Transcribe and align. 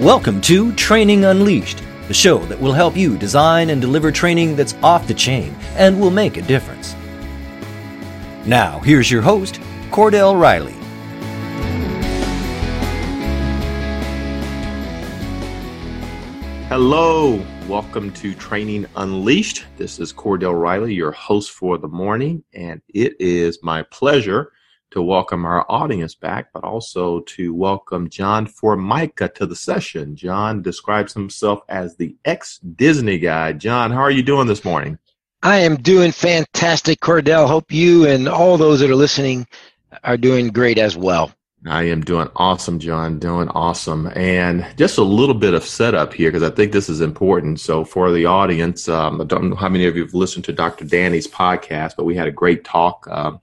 Welcome 0.00 0.40
to 0.42 0.72
Training 0.74 1.24
Unleashed, 1.24 1.82
the 2.06 2.14
show 2.14 2.38
that 2.44 2.60
will 2.60 2.72
help 2.72 2.96
you 2.96 3.18
design 3.18 3.70
and 3.70 3.80
deliver 3.80 4.12
training 4.12 4.54
that's 4.54 4.74
off 4.74 5.08
the 5.08 5.12
chain 5.12 5.56
and 5.74 6.00
will 6.00 6.12
make 6.12 6.36
a 6.36 6.42
difference. 6.42 6.94
Now, 8.46 8.78
here's 8.78 9.10
your 9.10 9.22
host, 9.22 9.56
Cordell 9.90 10.40
Riley. 10.40 10.74
Hello, 16.68 17.44
welcome 17.66 18.12
to 18.12 18.36
Training 18.36 18.86
Unleashed. 18.94 19.64
This 19.78 19.98
is 19.98 20.12
Cordell 20.12 20.54
Riley, 20.54 20.94
your 20.94 21.10
host 21.10 21.50
for 21.50 21.76
the 21.76 21.88
morning, 21.88 22.44
and 22.54 22.80
it 22.94 23.16
is 23.18 23.64
my 23.64 23.82
pleasure 23.82 24.52
to 24.90 25.02
welcome 25.02 25.44
our 25.44 25.64
audience 25.68 26.14
back, 26.14 26.52
but 26.52 26.64
also 26.64 27.20
to 27.20 27.54
welcome 27.54 28.08
John 28.08 28.46
Formica 28.46 29.28
to 29.34 29.46
the 29.46 29.56
session. 29.56 30.16
John 30.16 30.62
describes 30.62 31.12
himself 31.12 31.60
as 31.68 31.96
the 31.96 32.16
ex 32.24 32.58
Disney 32.58 33.18
guy. 33.18 33.52
John, 33.52 33.90
how 33.90 34.00
are 34.00 34.10
you 34.10 34.22
doing 34.22 34.46
this 34.46 34.64
morning? 34.64 34.98
I 35.42 35.58
am 35.58 35.76
doing 35.76 36.10
fantastic, 36.10 37.00
Cordell. 37.00 37.46
Hope 37.46 37.70
you 37.70 38.06
and 38.06 38.28
all 38.28 38.56
those 38.56 38.80
that 38.80 38.90
are 38.90 38.96
listening 38.96 39.46
are 40.02 40.16
doing 40.16 40.48
great 40.48 40.78
as 40.78 40.96
well. 40.96 41.32
I 41.66 41.84
am 41.84 42.02
doing 42.02 42.28
awesome, 42.36 42.78
John. 42.78 43.18
Doing 43.18 43.48
awesome. 43.48 44.10
And 44.14 44.66
just 44.76 44.98
a 44.98 45.02
little 45.02 45.34
bit 45.34 45.54
of 45.54 45.64
setup 45.64 46.12
here 46.12 46.30
because 46.30 46.48
I 46.48 46.54
think 46.54 46.72
this 46.72 46.88
is 46.88 47.00
important. 47.00 47.58
So, 47.60 47.84
for 47.84 48.12
the 48.12 48.26
audience, 48.26 48.88
um, 48.88 49.20
I 49.20 49.24
don't 49.24 49.50
know 49.50 49.56
how 49.56 49.68
many 49.68 49.86
of 49.86 49.96
you 49.96 50.04
have 50.04 50.14
listened 50.14 50.44
to 50.46 50.52
Dr. 50.52 50.84
Danny's 50.84 51.26
podcast, 51.26 51.94
but 51.96 52.04
we 52.04 52.14
had 52.14 52.28
a 52.28 52.32
great 52.32 52.64
talk. 52.64 53.06
Um, 53.10 53.40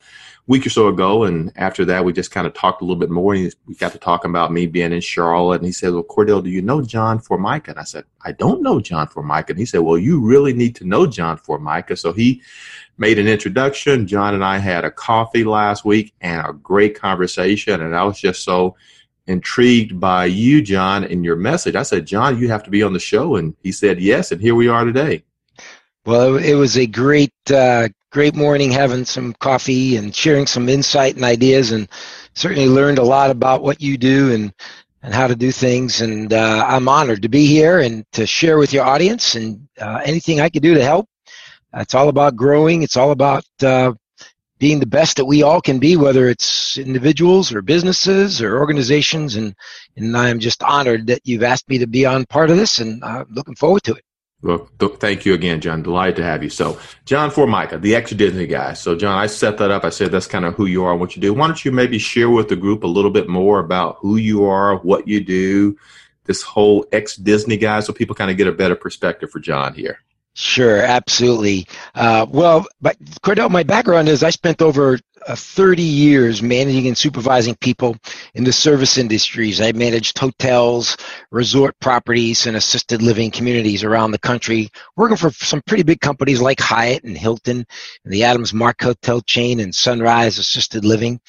week 0.48 0.66
or 0.66 0.70
so 0.70 0.88
ago. 0.88 1.24
And 1.24 1.52
after 1.56 1.86
that, 1.86 2.06
we 2.06 2.14
just 2.14 2.32
kind 2.32 2.46
of 2.46 2.54
talked 2.54 2.82
a 2.82 2.86
little 2.86 3.00
bit 3.00 3.10
more. 3.10 3.34
And 3.34 3.54
we 3.66 3.76
got 3.76 3.92
to 3.94 3.98
talking 3.98 4.30
about 4.30 4.52
me 4.52 4.68
being 4.68 4.92
in 4.92 5.02
Charlotte. 5.02 5.62
And 5.62 5.66
he 5.66 5.72
said, 5.72 5.94
Well, 5.94 6.04
Cordell, 6.04 6.44
do 6.44 6.50
you 6.50 6.62
know 6.62 6.82
John 6.82 7.20
Formica? 7.20 7.72
And 7.72 7.80
I 7.80 7.84
said, 7.84 8.06
I 8.24 8.32
don't 8.32 8.62
know 8.62 8.80
John 8.80 9.08
Formica. 9.08 9.52
And 9.52 9.60
he 9.60 9.66
said, 9.66 9.82
Well, 9.82 9.98
you 9.98 10.20
really 10.20 10.54
need 10.54 10.76
to 10.78 10.86
know 10.86 11.08
John 11.08 11.38
Formica. 11.38 11.96
So 11.96 12.14
he 12.14 12.42
made 12.98 13.20
an 13.20 13.28
introduction. 13.28 14.08
John 14.08 14.34
and 14.34 14.44
I 14.44 14.58
had 14.58 14.86
a 14.86 14.92
coffee 14.92 15.44
last 15.44 15.84
week 15.84 16.14
and 16.22 16.46
a 16.46 16.54
great 16.54 17.00
conversation. 17.00 17.82
And 17.82 17.96
I 17.96 18.04
was 18.04 18.20
just 18.20 18.44
so 18.44 18.76
intrigued 19.28 20.00
by 20.00 20.26
you, 20.26 20.62
John, 20.62 21.04
and 21.04 21.26
your 21.26 21.36
message. 21.36 21.76
I 21.76 21.84
said, 21.84 22.06
John, 22.06 22.40
you 22.40 22.48
have 22.50 22.64
to 22.64 22.70
be 22.70 22.84
on 22.84 22.94
the 22.94 23.00
show. 23.00 23.36
And 23.36 23.56
he 23.64 23.72
said, 23.72 24.00
Yes. 24.00 24.32
And 24.32 24.42
here 24.42 24.56
we 24.56 24.68
are 24.68 24.86
today. 24.86 25.24
Well, 26.06 26.38
it 26.38 26.54
was 26.54 26.78
a 26.78 26.86
great, 26.86 27.34
uh, 27.50 27.90
great 28.16 28.34
morning 28.34 28.72
having 28.72 29.04
some 29.04 29.34
coffee 29.42 29.98
and 29.98 30.16
sharing 30.16 30.48
some 30.48 30.70
insight 30.70 31.18
and 31.18 31.26
ideas 31.26 31.74
and 31.74 31.90
certainly 32.34 32.70
learned 32.70 32.98
a 32.98 33.04
lot 33.04 33.30
about 33.30 33.62
what 33.62 33.82
you 33.82 33.98
do 33.98 34.34
and 34.34 34.54
and 35.04 35.14
how 35.14 35.28
to 35.28 35.36
do 35.36 35.52
things. 35.52 36.00
And 36.00 36.32
uh, 36.32 36.64
i'm 36.66 36.88
honored 36.88 37.24
to 37.24 37.28
be 37.28 37.46
here 37.46 37.82
and 37.82 38.06
to 38.14 38.26
share 38.26 38.58
with 38.58 38.72
your 38.72 38.86
audience 38.86 39.36
and 39.36 39.68
uh, 39.82 40.00
anything 40.06 40.40
i 40.40 40.48
can 40.48 40.62
do 40.62 40.76
to 40.76 40.82
help. 40.82 41.10
It's 41.74 41.94
all 41.94 42.08
about 42.08 42.38
growing. 42.38 42.84
It's 42.84 42.96
all 42.96 43.12
about 43.12 43.44
uh, 43.62 43.92
being 44.60 44.80
the 44.80 44.86
best 44.86 45.18
that 45.18 45.26
we 45.26 45.44
all 45.44 45.60
can 45.60 45.78
be 45.78 45.98
whether 45.98 46.30
it's 46.30 46.78
individuals 46.78 47.54
or 47.54 47.62
businesses 47.62 48.42
or 48.42 48.60
organizations. 48.60 49.36
And 49.36 49.54
and 49.98 50.16
i'm 50.16 50.40
just 50.40 50.64
honored 50.64 51.08
that 51.08 51.20
you've 51.26 51.44
asked 51.52 51.68
me 51.68 51.80
to 51.80 51.88
be 51.88 52.06
on 52.06 52.26
part 52.28 52.50
of 52.50 52.56
this 52.56 52.80
and 52.80 53.04
i'm 53.04 53.28
looking 53.30 53.56
forward 53.56 53.84
to 53.84 53.96
it 53.96 54.06
well, 54.42 54.70
th- 54.80 54.96
thank 55.00 55.26
you 55.26 55.34
again, 55.34 55.62
John. 55.62 55.82
Delighted 55.82 56.18
to 56.18 56.24
have 56.24 56.44
you. 56.44 56.50
So, 56.50 56.80
John 57.06 57.32
Formica, 57.32 57.78
the 57.80 57.96
ex 57.96 58.12
Disney 58.12 58.48
guy. 58.48 58.74
So, 58.74 58.96
John, 58.96 59.18
I 59.18 59.28
set 59.28 59.58
that 59.58 59.72
up. 59.72 59.84
I 59.84 59.90
said 59.90 60.12
that's 60.12 60.28
kind 60.28 60.46
of 60.46 60.54
who 60.54 60.66
you 60.66 60.84
are 60.84 60.92
and 60.92 61.00
what 61.00 61.16
you 61.16 61.22
do. 61.22 61.34
Why 61.34 61.48
don't 61.48 61.64
you 61.64 61.72
maybe 61.72 61.98
share 61.98 62.30
with 62.30 62.50
the 62.50 62.56
group 62.56 62.84
a 62.84 62.88
little 62.88 63.12
bit 63.12 63.28
more 63.28 63.60
about 63.60 63.98
who 64.00 64.18
you 64.18 64.46
are, 64.46 64.78
what 64.78 65.08
you 65.08 65.24
do, 65.24 65.78
this 66.26 66.42
whole 66.42 66.86
ex 66.92 67.16
Disney 67.16 67.58
guy, 67.58 67.80
so 67.80 67.94
people 67.94 68.16
kind 68.16 68.32
of 68.32 68.38
get 68.38 68.48
a 68.48 68.52
better 68.52 68.76
perspective 68.76 69.32
for 69.32 69.40
John 69.40 69.74
here. 69.74 70.00
Sure, 70.34 70.80
absolutely. 70.80 71.66
Uh, 71.94 72.26
well, 72.30 72.66
but 72.82 73.00
Cordell, 73.22 73.50
my 73.50 73.64
background 73.64 74.10
is 74.10 74.22
I 74.22 74.32
spent 74.32 74.62
over 74.62 75.00
uh, 75.28 75.36
30 75.36 75.82
years 75.82 76.42
managing 76.42 76.88
and 76.88 76.98
supervising 76.98 77.56
people 77.56 77.98
in 78.36 78.44
the 78.44 78.54
service 78.54 78.98
industries. 78.98 79.60
I 79.62 79.72
managed 79.72 80.18
hotels, 80.18 80.98
resort 81.32 81.80
properties, 81.80 82.46
and 82.46 82.56
assisted 82.56 83.02
living 83.02 83.32
communities 83.32 83.84
around 83.84 84.12
the 84.12 84.20
country, 84.20 84.70
working 84.96 85.18
for 85.18 85.32
some 85.32 85.62
pretty 85.66 85.84
big 85.84 86.00
companies 86.00 86.42
like 86.42 86.60
Hyatt 86.60 87.04
and 87.04 87.18
Hilton, 87.18 87.66
and 88.04 88.14
the 88.14 88.24
Adams 88.24 88.54
Mark 88.54 88.82
Hotel 88.82 89.22
chain, 89.22 89.60
and 89.60 89.74
Sunrise 89.74 90.38
Assisted 90.38 90.86
Living. 90.86 91.20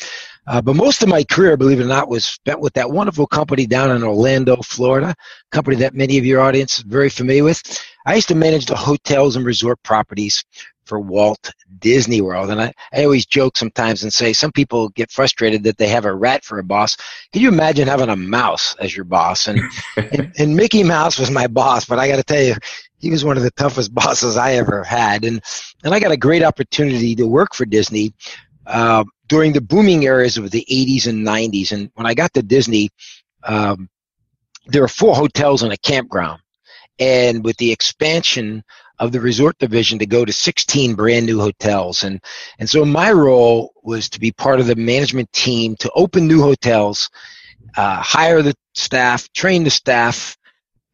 Uh, 0.47 0.61
but 0.63 0.77
most 0.77 1.03
of 1.03 1.09
my 1.09 1.25
career, 1.25 1.57
believe 1.57 1.81
it 1.81 1.85
or 1.85 1.89
not, 1.89 2.09
was 2.09 2.25
spent 2.25 2.61
with 2.61 2.73
that 2.75 2.91
wonderful 2.91 3.27
company 3.27 3.67
down 3.67 3.91
in 3.91 4.03
Orlando, 4.03 4.57
Florida, 4.57 5.15
company 5.51 5.77
that 5.77 5.95
many 5.95 6.19
of 6.19 6.25
your 6.25 6.41
audience 6.41 6.79
is 6.79 6.85
very 6.85 7.11
familiar 7.11 7.45
with. 7.45 7.63
I 8.07 8.15
used 8.15 8.29
to 8.29 8.35
manage 8.35 8.67
the 8.67 8.77
hotels 8.77 9.37
and 9.37 9.45
resort 9.45 9.83
properties 9.83 10.45
for 10.87 11.01
Walt 11.01 11.53
Disney 11.81 12.21
World. 12.21 12.51
And 12.51 12.63
I, 12.63 12.73
I 12.93 13.05
always 13.05 13.27
joke 13.27 13.57
sometimes 13.57 14.03
and 14.03 14.13
say 14.13 14.33
some 14.33 14.53
people 14.53 14.89
get 14.91 15.11
frustrated 15.11 15.65
that 15.65 15.79
they 15.79 15.89
have 15.89 16.05
a 16.05 16.15
rat 16.15 16.45
for 16.45 16.59
a 16.59 16.65
boss. 16.65 16.97
Can 17.33 17.43
you 17.43 17.49
imagine 17.49 17.89
having 17.89 18.09
a 18.09 18.17
mouse 18.17 18.77
as 18.77 18.95
your 18.95 19.05
boss? 19.05 19.49
And, 19.49 19.61
and, 19.97 20.33
and 20.39 20.57
Mickey 20.57 20.85
Mouse 20.85 21.19
was 21.19 21.31
my 21.31 21.49
boss, 21.49 21.85
but 21.85 21.99
I 21.99 22.09
got 22.09 22.17
to 22.17 22.23
tell 22.23 22.43
you, 22.43 22.55
he 22.99 23.11
was 23.11 23.25
one 23.25 23.37
of 23.37 23.43
the 23.43 23.51
toughest 23.51 23.93
bosses 23.95 24.37
I 24.37 24.55
ever 24.55 24.85
had. 24.85 25.25
And, 25.25 25.43
and 25.85 25.93
I 25.93 26.01
got 26.01 26.13
a 26.13 26.17
great 26.17 26.45
opportunity 26.45 27.17
to 27.17 27.27
work 27.27 27.55
for 27.55 27.67
Disney 27.67 28.15
uh, 28.67 29.05
during 29.29 29.53
the 29.53 29.61
booming 29.61 30.03
eras 30.05 30.37
of 30.37 30.51
the 30.51 30.65
80s 30.71 31.07
and 31.07 31.27
90s. 31.27 31.73
And 31.73 31.91
when 31.95 32.07
I 32.07 32.15
got 32.15 32.33
to 32.35 32.43
Disney, 32.43 32.91
um, 33.43 33.89
there 34.67 34.83
were 34.83 34.89
four 34.89 35.15
hotels 35.15 35.63
and 35.63 35.73
a 35.73 35.77
campground. 35.79 36.41
And 36.99 37.45
with 37.45 37.57
the 37.59 37.73
expansion 37.73 38.65
of 38.99 39.13
the 39.13 39.21
resort 39.21 39.59
division 39.59 39.99
to 39.99 40.07
go 40.07 40.25
to 40.25 40.33
16 40.33 40.95
brand 40.95 41.27
new 41.27 41.41
hotels. 41.41 42.03
And, 42.03 42.23
and 42.59 42.69
so 42.69 42.85
my 42.85 43.13
role 43.13 43.73
was 43.83 44.09
to 44.11 44.21
be 44.21 44.33
part 44.33 44.61
of 44.61 44.67
the 44.67 44.77
management 44.77 45.31
team 45.33 45.77
to 45.81 45.91
open 45.95 46.27
new 46.27 46.41
hotels, 46.41 47.11
uh, 47.77 48.01
hire 48.01 48.41
the 48.43 48.55
staff, 48.75 49.31
train 49.33 49.65
the 49.65 49.71
staff, 49.71 50.39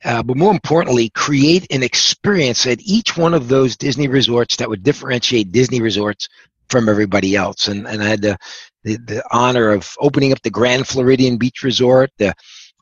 uh, 0.04 0.22
but 0.22 0.37
more 0.37 0.50
importantly, 0.50 1.10
create 1.10 1.66
an 1.71 1.82
experience 1.82 2.66
at 2.66 2.81
each 2.81 3.16
one 3.16 3.34
of 3.34 3.48
those 3.48 3.76
Disney 3.76 4.09
resorts 4.09 4.56
that 4.56 4.69
would 4.69 4.82
differentiate 4.82 5.53
Disney 5.53 5.81
resorts 5.81 6.28
from 6.72 6.88
everybody 6.88 7.37
else. 7.37 7.69
And, 7.69 7.87
and 7.87 8.03
I 8.03 8.09
had 8.09 8.22
the, 8.22 8.37
the, 8.83 8.97
the 8.97 9.22
honor 9.31 9.71
of 9.71 9.94
opening 10.00 10.33
up 10.33 10.43
the 10.43 10.50
Grand 10.50 10.88
Floridian 10.88 11.37
Beach 11.37 11.62
Resort, 11.62 12.10
the 12.19 12.34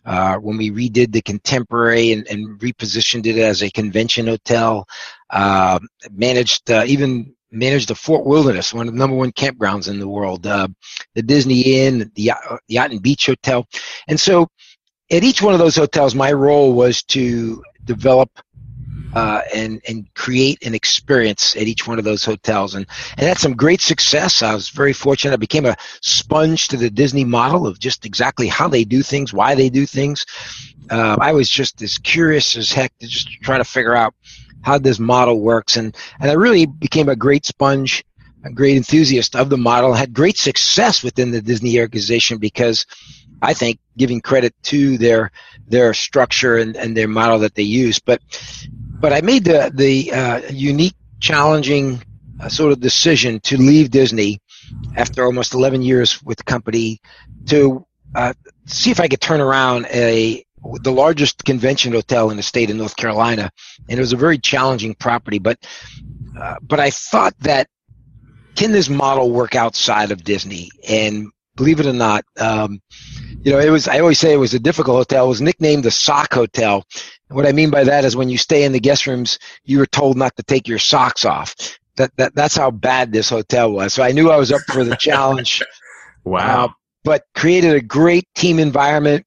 uh, 0.06 0.36
when 0.36 0.56
we 0.56 0.70
redid 0.70 1.12
the 1.12 1.20
contemporary 1.20 2.12
and, 2.12 2.26
and, 2.28 2.58
repositioned 2.58 3.26
it 3.26 3.36
as 3.36 3.62
a 3.62 3.70
convention 3.70 4.28
hotel, 4.28 4.86
uh, 5.28 5.78
managed 6.10 6.70
uh, 6.70 6.84
even 6.86 7.34
managed 7.52 7.88
the 7.88 7.94
Fort 7.94 8.24
Wilderness, 8.24 8.72
one 8.72 8.88
of 8.88 8.94
the 8.94 8.98
number 8.98 9.14
one 9.14 9.32
campgrounds 9.32 9.88
in 9.88 9.98
the 9.98 10.08
world, 10.08 10.46
uh, 10.46 10.68
the 11.14 11.22
Disney 11.22 11.60
Inn, 11.60 12.10
the 12.14 12.32
Yacht 12.68 12.90
and 12.92 13.02
Beach 13.02 13.26
Hotel, 13.26 13.66
and 14.08 14.18
so 14.18 14.48
at 15.10 15.24
each 15.24 15.42
one 15.42 15.52
of 15.52 15.58
those 15.58 15.76
hotels, 15.76 16.14
my 16.14 16.32
role 16.32 16.72
was 16.72 17.02
to 17.02 17.62
develop 17.84 18.30
uh, 19.14 19.40
and 19.54 19.80
and 19.88 20.12
create 20.14 20.64
an 20.64 20.74
experience 20.74 21.56
at 21.56 21.62
each 21.62 21.86
one 21.86 21.98
of 21.98 22.04
those 22.04 22.24
hotels, 22.24 22.74
and 22.74 22.86
and 23.16 23.26
had 23.26 23.38
some 23.38 23.54
great 23.54 23.80
success. 23.80 24.42
I 24.42 24.54
was 24.54 24.68
very 24.68 24.92
fortunate. 24.92 25.32
I 25.32 25.36
became 25.36 25.66
a 25.66 25.76
sponge 26.00 26.68
to 26.68 26.76
the 26.76 26.90
Disney 26.90 27.24
model 27.24 27.66
of 27.66 27.78
just 27.78 28.06
exactly 28.06 28.46
how 28.46 28.68
they 28.68 28.84
do 28.84 29.02
things, 29.02 29.32
why 29.32 29.54
they 29.54 29.68
do 29.68 29.86
things. 29.86 30.24
Uh, 30.88 31.16
I 31.20 31.32
was 31.32 31.48
just 31.48 31.82
as 31.82 31.98
curious 31.98 32.56
as 32.56 32.72
heck 32.72 32.96
to 32.98 33.06
just 33.06 33.30
try 33.42 33.58
to 33.58 33.64
figure 33.64 33.94
out 33.94 34.14
how 34.62 34.78
this 34.78 34.98
model 34.98 35.40
works, 35.40 35.76
and 35.76 35.96
and 36.20 36.30
I 36.30 36.34
really 36.34 36.66
became 36.66 37.08
a 37.08 37.16
great 37.16 37.46
sponge, 37.46 38.04
a 38.44 38.50
great 38.50 38.76
enthusiast 38.76 39.34
of 39.34 39.50
the 39.50 39.58
model. 39.58 39.92
Had 39.92 40.12
great 40.12 40.36
success 40.36 41.02
within 41.02 41.30
the 41.30 41.42
Disney 41.42 41.78
organization 41.80 42.38
because. 42.38 42.86
I 43.42 43.54
think 43.54 43.78
giving 43.96 44.20
credit 44.20 44.54
to 44.64 44.98
their 44.98 45.32
their 45.66 45.94
structure 45.94 46.58
and, 46.58 46.76
and 46.76 46.94
their 46.94 47.08
model 47.08 47.38
that 47.38 47.54
they 47.54 47.62
use. 47.62 47.98
But 47.98 48.20
but 49.00 49.12
I 49.12 49.20
made 49.20 49.44
the 49.44 49.70
the 49.74 50.12
uh, 50.12 50.40
unique, 50.50 50.94
challenging 51.20 52.02
uh, 52.40 52.48
sort 52.48 52.72
of 52.72 52.80
decision 52.80 53.40
to 53.40 53.56
leave 53.56 53.90
Disney 53.90 54.40
after 54.96 55.24
almost 55.24 55.54
11 55.54 55.82
years 55.82 56.22
with 56.22 56.38
the 56.38 56.44
company 56.44 57.00
to 57.46 57.86
uh, 58.14 58.32
see 58.66 58.90
if 58.90 59.00
I 59.00 59.08
could 59.08 59.20
turn 59.20 59.40
around 59.40 59.86
a 59.86 60.44
the 60.82 60.92
largest 60.92 61.44
convention 61.44 61.92
hotel 61.92 62.30
in 62.30 62.36
the 62.36 62.42
state 62.42 62.70
of 62.70 62.76
North 62.76 62.96
Carolina, 62.96 63.50
and 63.88 63.98
it 63.98 64.02
was 64.02 64.12
a 64.12 64.16
very 64.16 64.38
challenging 64.38 64.94
property. 64.94 65.38
But 65.38 65.58
uh, 66.38 66.56
but 66.62 66.78
I 66.80 66.90
thought 66.90 67.34
that 67.40 67.66
can 68.56 68.72
this 68.72 68.90
model 68.90 69.30
work 69.30 69.54
outside 69.54 70.10
of 70.10 70.22
Disney? 70.22 70.70
And 70.86 71.28
believe 71.56 71.80
it 71.80 71.86
or 71.86 71.92
not, 71.92 72.24
um, 72.38 72.80
you 73.42 73.52
know, 73.52 73.58
it 73.58 73.70
was. 73.70 73.88
I 73.88 74.00
always 74.00 74.18
say 74.18 74.32
it 74.32 74.36
was 74.36 74.54
a 74.54 74.58
difficult 74.58 74.96
hotel. 74.96 75.26
It 75.26 75.28
was 75.28 75.40
nicknamed 75.40 75.84
the 75.84 75.90
Sock 75.90 76.32
Hotel 76.34 76.84
and 77.30 77.36
what 77.36 77.46
I 77.46 77.52
mean 77.52 77.70
by 77.70 77.84
that 77.84 78.04
is 78.04 78.16
when 78.16 78.28
you 78.28 78.36
stay 78.36 78.64
in 78.64 78.72
the 78.72 78.80
guest 78.80 79.06
rooms, 79.06 79.38
you 79.64 79.78
were 79.78 79.86
told 79.86 80.16
not 80.16 80.36
to 80.36 80.42
take 80.42 80.66
your 80.66 80.80
socks 80.80 81.24
off. 81.24 81.54
That, 81.96 82.10
that 82.16 82.34
that's 82.34 82.56
how 82.56 82.72
bad 82.72 83.12
this 83.12 83.28
hotel 83.30 83.70
was. 83.70 83.94
So 83.94 84.02
I 84.02 84.10
knew 84.10 84.30
I 84.30 84.36
was 84.36 84.50
up 84.50 84.62
for 84.62 84.84
the 84.84 84.96
challenge. 85.00 85.62
wow. 86.24 86.64
Uh, 86.64 86.68
but 87.04 87.24
created 87.34 87.74
a 87.74 87.80
great 87.80 88.26
team 88.34 88.58
environment. 88.58 89.24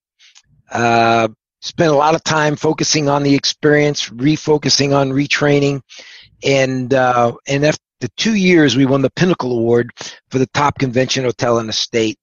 Uh, 0.69 1.29
spent 1.61 1.91
a 1.91 1.95
lot 1.95 2.13
of 2.13 2.23
time 2.23 2.57
focusing 2.57 3.07
on 3.07 3.23
the 3.23 3.33
experience, 3.35 4.09
refocusing 4.09 4.93
on 4.93 5.11
retraining, 5.11 5.81
and 6.43 6.93
uh, 6.93 7.31
and 7.47 7.65
after 7.65 7.79
two 8.17 8.35
years, 8.35 8.75
we 8.75 8.85
won 8.85 9.01
the 9.01 9.11
Pinnacle 9.11 9.57
Award 9.57 9.91
for 10.29 10.39
the 10.39 10.47
top 10.47 10.77
convention 10.77 11.23
hotel 11.23 11.59
in 11.59 11.67
the 11.67 11.73
state. 11.73 12.17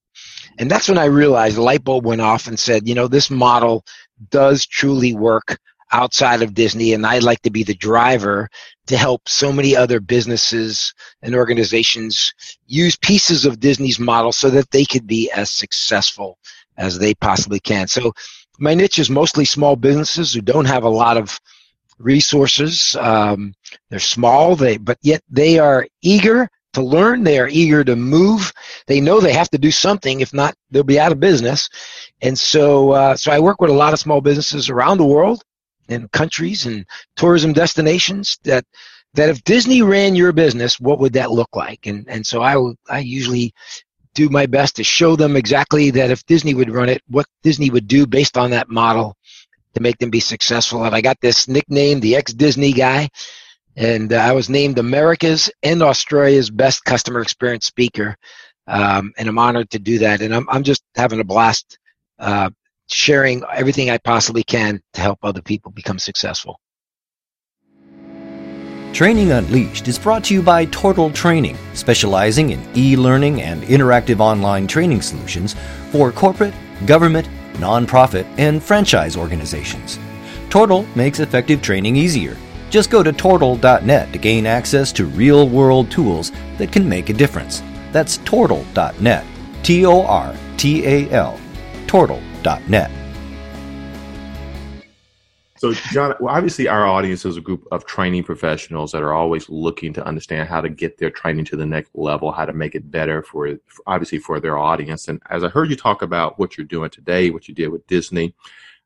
And 0.61 0.69
that's 0.69 0.87
when 0.87 0.99
I 0.99 1.05
realized 1.05 1.57
the 1.57 1.63
light 1.63 1.83
bulb 1.83 2.05
went 2.05 2.21
off 2.21 2.45
and 2.45 2.57
said, 2.57 2.87
you 2.87 2.93
know, 2.93 3.07
this 3.07 3.31
model 3.31 3.83
does 4.29 4.67
truly 4.67 5.15
work 5.15 5.57
outside 5.91 6.43
of 6.43 6.53
Disney, 6.53 6.93
and 6.93 7.03
I'd 7.03 7.23
like 7.23 7.41
to 7.41 7.49
be 7.49 7.63
the 7.63 7.73
driver 7.73 8.47
to 8.85 8.95
help 8.95 9.27
so 9.27 9.51
many 9.51 9.75
other 9.75 9.99
businesses 9.99 10.93
and 11.23 11.33
organizations 11.33 12.31
use 12.67 12.95
pieces 12.95 13.43
of 13.43 13.59
Disney's 13.59 13.99
model 13.99 14.31
so 14.31 14.51
that 14.51 14.69
they 14.69 14.85
could 14.85 15.07
be 15.07 15.31
as 15.31 15.49
successful 15.49 16.37
as 16.77 16.99
they 16.99 17.15
possibly 17.15 17.59
can. 17.59 17.87
So 17.87 18.13
my 18.59 18.75
niche 18.75 18.99
is 18.99 19.09
mostly 19.09 19.45
small 19.45 19.75
businesses 19.75 20.31
who 20.31 20.41
don't 20.41 20.65
have 20.65 20.83
a 20.83 20.89
lot 20.89 21.17
of 21.17 21.39
resources. 21.97 22.95
Um, 22.99 23.55
they're 23.89 23.97
small, 23.97 24.55
they 24.55 24.77
but 24.77 24.99
yet 25.01 25.23
they 25.27 25.57
are 25.57 25.87
eager 26.03 26.47
to 26.73 26.81
learn. 26.81 27.23
They 27.23 27.39
are 27.39 27.47
eager 27.47 27.83
to 27.83 27.95
move. 27.95 28.51
They 28.87 29.01
know 29.01 29.19
they 29.19 29.33
have 29.33 29.49
to 29.49 29.57
do 29.57 29.71
something. 29.71 30.21
If 30.21 30.33
not, 30.33 30.55
they'll 30.69 30.83
be 30.83 30.99
out 30.99 31.11
of 31.11 31.19
business. 31.19 31.69
And 32.21 32.37
so, 32.37 32.91
uh, 32.91 33.15
so 33.15 33.31
I 33.31 33.39
work 33.39 33.61
with 33.61 33.69
a 33.69 33.73
lot 33.73 33.93
of 33.93 33.99
small 33.99 34.21
businesses 34.21 34.69
around 34.69 34.97
the 34.97 35.05
world 35.05 35.43
and 35.89 36.11
countries 36.11 36.65
and 36.65 36.85
tourism 37.15 37.53
destinations 37.53 38.37
that 38.43 38.65
that 39.13 39.29
if 39.29 39.43
Disney 39.43 39.81
ran 39.81 40.15
your 40.15 40.31
business, 40.31 40.79
what 40.79 40.99
would 40.99 41.13
that 41.13 41.31
look 41.31 41.53
like? 41.55 41.85
And 41.85 42.07
and 42.07 42.25
so 42.25 42.41
I 42.41 42.55
I 42.89 42.99
usually 42.99 43.53
do 44.13 44.29
my 44.29 44.45
best 44.45 44.75
to 44.75 44.83
show 44.83 45.15
them 45.15 45.35
exactly 45.35 45.89
that 45.91 46.11
if 46.11 46.25
Disney 46.25 46.53
would 46.53 46.69
run 46.69 46.89
it, 46.89 47.01
what 47.07 47.25
Disney 47.43 47.69
would 47.69 47.87
do 47.87 48.05
based 48.05 48.37
on 48.37 48.51
that 48.51 48.69
model 48.69 49.15
to 49.73 49.81
make 49.81 49.97
them 49.99 50.09
be 50.09 50.19
successful. 50.19 50.83
And 50.83 50.93
I 50.93 51.01
got 51.01 51.17
this 51.21 51.47
nickname, 51.47 51.99
the 51.99 52.15
ex 52.15 52.33
Disney 52.33 52.73
guy, 52.73 53.09
and 53.75 54.11
uh, 54.13 54.17
I 54.17 54.31
was 54.33 54.49
named 54.49 54.79
America's 54.79 55.49
and 55.63 55.81
Australia's 55.81 56.49
best 56.49 56.83
customer 56.83 57.21
experience 57.21 57.65
speaker. 57.65 58.15
Um, 58.67 59.13
and 59.17 59.27
I'm 59.27 59.39
honored 59.39 59.69
to 59.71 59.79
do 59.79 59.99
that. 59.99 60.21
And 60.21 60.33
I'm 60.33 60.47
I'm 60.49 60.63
just 60.63 60.83
having 60.95 61.19
a 61.19 61.23
blast 61.23 61.77
uh, 62.19 62.49
sharing 62.87 63.43
everything 63.51 63.89
I 63.89 63.97
possibly 63.97 64.43
can 64.43 64.81
to 64.93 65.01
help 65.01 65.19
other 65.23 65.41
people 65.41 65.71
become 65.71 65.99
successful. 65.99 66.59
Training 68.93 69.31
Unleashed 69.31 69.87
is 69.87 69.97
brought 69.97 70.25
to 70.25 70.33
you 70.33 70.41
by 70.41 70.65
Tortal 70.65 71.09
Training, 71.11 71.57
specializing 71.73 72.51
in 72.51 72.61
e 72.75 72.97
learning 72.97 73.41
and 73.41 73.63
interactive 73.63 74.19
online 74.19 74.67
training 74.67 75.01
solutions 75.01 75.55
for 75.91 76.11
corporate, 76.11 76.53
government, 76.85 77.27
nonprofit, 77.53 78.25
and 78.37 78.61
franchise 78.61 79.15
organizations. 79.15 79.97
Tortal 80.49 80.85
makes 80.95 81.19
effective 81.19 81.61
training 81.61 81.95
easier. 81.95 82.35
Just 82.71 82.89
go 82.89 83.03
to 83.03 83.11
tortal.net 83.11 84.13
to 84.13 84.17
gain 84.17 84.47
access 84.47 84.93
to 84.93 85.05
real 85.05 85.47
world 85.47 85.91
tools 85.91 86.31
that 86.57 86.71
can 86.71 86.87
make 86.87 87.09
a 87.09 87.13
difference. 87.13 87.61
That's 87.91 88.17
tortal.net. 88.19 89.25
T 89.61 89.85
O 89.85 90.03
R 90.03 90.33
T 90.55 90.85
A 90.87 91.09
L. 91.11 91.39
Tortal.net. 91.85 92.89
So, 95.57 95.73
John, 95.73 96.15
well, 96.19 96.33
obviously, 96.33 96.67
our 96.67 96.87
audience 96.87 97.23
is 97.23 97.37
a 97.37 97.41
group 97.41 97.67
of 97.71 97.85
training 97.85 98.23
professionals 98.23 98.91
that 98.93 99.03
are 99.03 99.13
always 99.13 99.47
looking 99.47 99.93
to 99.93 100.03
understand 100.03 100.49
how 100.49 100.59
to 100.59 100.69
get 100.69 100.97
their 100.97 101.11
training 101.11 101.45
to 101.45 101.55
the 101.55 101.67
next 101.67 101.91
level, 101.93 102.31
how 102.31 102.45
to 102.45 102.53
make 102.53 102.73
it 102.73 102.89
better 102.89 103.21
for, 103.21 103.59
obviously, 103.85 104.17
for 104.17 104.39
their 104.39 104.57
audience. 104.57 105.07
And 105.07 105.21
as 105.29 105.43
I 105.43 105.49
heard 105.49 105.69
you 105.69 105.75
talk 105.75 106.01
about 106.01 106.39
what 106.39 106.57
you're 106.57 106.65
doing 106.65 106.89
today, 106.89 107.29
what 107.29 107.47
you 107.47 107.53
did 107.53 107.67
with 107.67 107.85
Disney, 107.85 108.33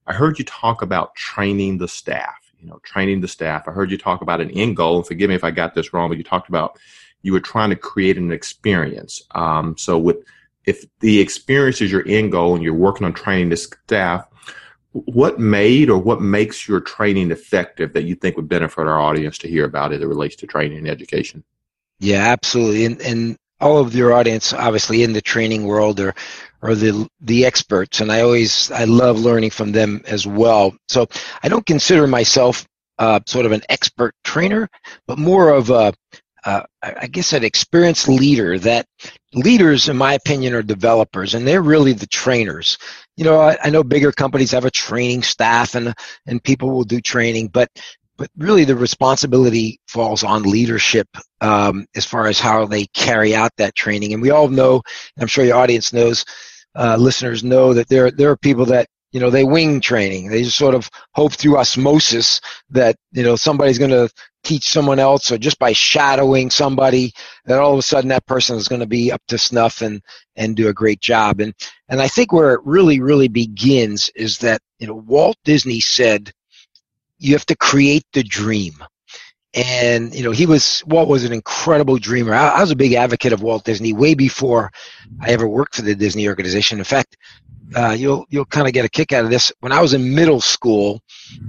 I 0.07 0.13
heard 0.13 0.37
you 0.37 0.43
talk 0.43 0.81
about 0.81 1.15
training 1.15 1.77
the 1.77 1.87
staff. 1.87 2.44
You 2.65 2.71
know, 2.71 2.79
training 2.83 3.21
the 3.21 3.27
staff. 3.27 3.67
I 3.67 3.71
heard 3.71 3.91
you 3.91 3.97
talk 3.97 4.21
about 4.21 4.41
an 4.41 4.49
end 4.49 4.75
goal. 4.75 4.97
And 4.97 5.05
forgive 5.05 5.29
me 5.29 5.35
if 5.35 5.43
I 5.43 5.51
got 5.51 5.75
this 5.75 5.93
wrong, 5.93 6.09
but 6.09 6.17
you 6.17 6.23
talked 6.23 6.49
about 6.49 6.79
you 7.21 7.31
were 7.31 7.39
trying 7.39 7.69
to 7.69 7.75
create 7.75 8.17
an 8.17 8.31
experience. 8.31 9.21
Um, 9.35 9.77
so, 9.77 9.99
with 9.99 10.17
if 10.65 10.83
the 10.99 11.19
experience 11.19 11.79
is 11.79 11.91
your 11.91 12.03
end 12.07 12.31
goal 12.31 12.55
and 12.55 12.63
you're 12.63 12.73
working 12.73 13.05
on 13.05 13.13
training 13.13 13.49
the 13.49 13.57
staff 13.57 14.27
what 14.93 15.39
made 15.39 15.89
or 15.89 15.97
what 15.97 16.21
makes 16.21 16.69
your 16.69 16.79
training 16.79 17.29
effective 17.29 17.91
that 17.93 18.03
you 18.03 18.15
think 18.15 18.37
would 18.37 18.47
benefit 18.47 18.87
our 18.87 18.99
audience 18.99 19.37
to 19.37 19.47
hear 19.47 19.65
about 19.65 19.91
as 19.91 20.01
it 20.01 20.07
relates 20.07 20.37
to 20.37 20.47
training 20.47 20.77
and 20.77 20.87
education? 20.87 21.43
Yeah, 21.99 22.23
absolutely. 22.27 22.85
And, 22.85 23.01
and 23.01 23.37
all 23.59 23.77
of 23.77 23.95
your 23.95 24.13
audience, 24.13 24.53
obviously 24.53 25.03
in 25.03 25.13
the 25.13 25.21
training 25.21 25.65
world 25.65 25.99
or, 25.99 26.13
or 26.61 26.75
the, 26.75 27.07
the 27.21 27.45
experts. 27.45 28.01
And 28.01 28.11
I 28.11 28.21
always, 28.21 28.71
I 28.71 28.85
love 28.85 29.19
learning 29.19 29.51
from 29.51 29.71
them 29.71 30.01
as 30.05 30.27
well. 30.27 30.75
So 30.89 31.07
I 31.43 31.49
don't 31.49 31.65
consider 31.65 32.07
myself 32.07 32.67
uh, 32.99 33.19
sort 33.25 33.45
of 33.45 33.51
an 33.51 33.61
expert 33.69 34.13
trainer, 34.23 34.69
but 35.07 35.17
more 35.17 35.49
of 35.49 35.69
a, 35.69 35.93
uh, 36.45 36.63
I 36.83 37.07
guess 37.07 37.33
an 37.33 37.43
experienced 37.43 38.07
leader 38.07 38.59
that 38.59 38.85
leaders, 39.33 39.89
in 39.89 39.97
my 39.97 40.13
opinion, 40.13 40.53
are 40.53 40.61
developers 40.61 41.33
and 41.33 41.47
they're 41.47 41.61
really 41.61 41.93
the 41.93 42.05
trainers. 42.05 42.77
You 43.17 43.25
know, 43.25 43.39
I, 43.39 43.57
I, 43.63 43.69
know 43.71 43.83
bigger 43.83 44.11
companies 44.11 44.51
have 44.51 44.63
a 44.63 44.71
training 44.71 45.23
staff 45.23 45.73
and, 45.73 45.95
and 46.27 46.43
people 46.43 46.69
will 46.69 46.83
do 46.83 47.01
training, 47.01 47.47
but, 47.47 47.69
but 48.17 48.29
really 48.37 48.63
the 48.63 48.75
responsibility 48.75 49.79
falls 49.87 50.23
on 50.23 50.43
leadership 50.43 51.07
um, 51.41 51.85
as 51.95 52.05
far 52.05 52.27
as 52.27 52.39
how 52.39 52.65
they 52.65 52.85
carry 52.87 53.35
out 53.35 53.51
that 53.57 53.75
training. 53.75 54.13
And 54.13 54.21
we 54.21 54.31
all 54.31 54.47
know, 54.47 54.81
I'm 55.19 55.27
sure 55.27 55.45
your 55.45 55.57
audience 55.57 55.91
knows, 55.93 56.25
uh, 56.75 56.97
listeners 56.97 57.43
know 57.43 57.73
that 57.73 57.87
there, 57.89 58.11
there 58.11 58.31
are 58.31 58.37
people 58.37 58.65
that 58.65 58.87
you 59.11 59.21
know 59.21 59.29
they 59.29 59.45
wing 59.45 59.79
training 59.79 60.27
they 60.27 60.43
just 60.43 60.57
sort 60.57 60.75
of 60.75 60.89
hope 61.13 61.31
through 61.31 61.57
osmosis 61.57 62.41
that 62.69 62.97
you 63.13 63.23
know 63.23 63.37
somebody's 63.37 63.77
going 63.77 63.89
to 63.89 64.09
teach 64.43 64.67
someone 64.67 64.99
else 64.99 65.31
or 65.31 65.37
just 65.37 65.57
by 65.57 65.71
shadowing 65.71 66.51
somebody 66.51 67.13
that 67.45 67.59
all 67.59 67.71
of 67.71 67.79
a 67.79 67.81
sudden 67.81 68.09
that 68.09 68.25
person 68.25 68.57
is 68.57 68.67
going 68.67 68.81
to 68.81 68.85
be 68.85 69.13
up 69.13 69.21
to 69.29 69.37
snuff 69.37 69.81
and 69.81 70.01
and 70.35 70.57
do 70.57 70.67
a 70.67 70.73
great 70.73 70.99
job 70.99 71.39
and 71.39 71.53
and 71.87 72.01
I 72.01 72.09
think 72.09 72.33
where 72.33 72.53
it 72.55 72.61
really 72.65 72.99
really 72.99 73.29
begins 73.29 74.11
is 74.15 74.39
that 74.39 74.59
you 74.79 74.87
know 74.87 74.95
Walt 74.95 75.37
Disney 75.45 75.79
said 75.79 76.33
you 77.17 77.33
have 77.33 77.45
to 77.47 77.55
create 77.55 78.05
the 78.13 78.23
dream. 78.23 78.73
And 79.53 80.13
you 80.13 80.23
know 80.23 80.31
he 80.31 80.45
was 80.45 80.83
Walt 80.85 81.07
was 81.07 81.23
an 81.23 81.31
incredible 81.31 81.97
dreamer. 81.97 82.33
I, 82.33 82.49
I 82.49 82.61
was 82.61 82.71
a 82.71 82.75
big 82.75 82.93
advocate 82.93 83.31
of 83.31 83.41
Walt 83.41 83.63
Disney 83.63 83.93
way 83.93 84.13
before 84.13 84.71
I 85.21 85.29
ever 85.29 85.47
worked 85.47 85.75
for 85.75 85.81
the 85.81 85.95
Disney 85.95 86.27
organization. 86.27 86.77
In 86.77 86.83
fact 86.83 87.15
uh, 87.75 87.95
you'll 87.97 88.25
you'll 88.29 88.45
kind 88.45 88.67
of 88.67 88.73
get 88.73 88.85
a 88.85 88.89
kick 88.89 89.11
out 89.11 89.25
of 89.25 89.31
this. 89.31 89.51
When 89.59 89.71
I 89.71 89.81
was 89.81 89.93
in 89.93 90.13
middle 90.13 90.41
school, 90.41 91.01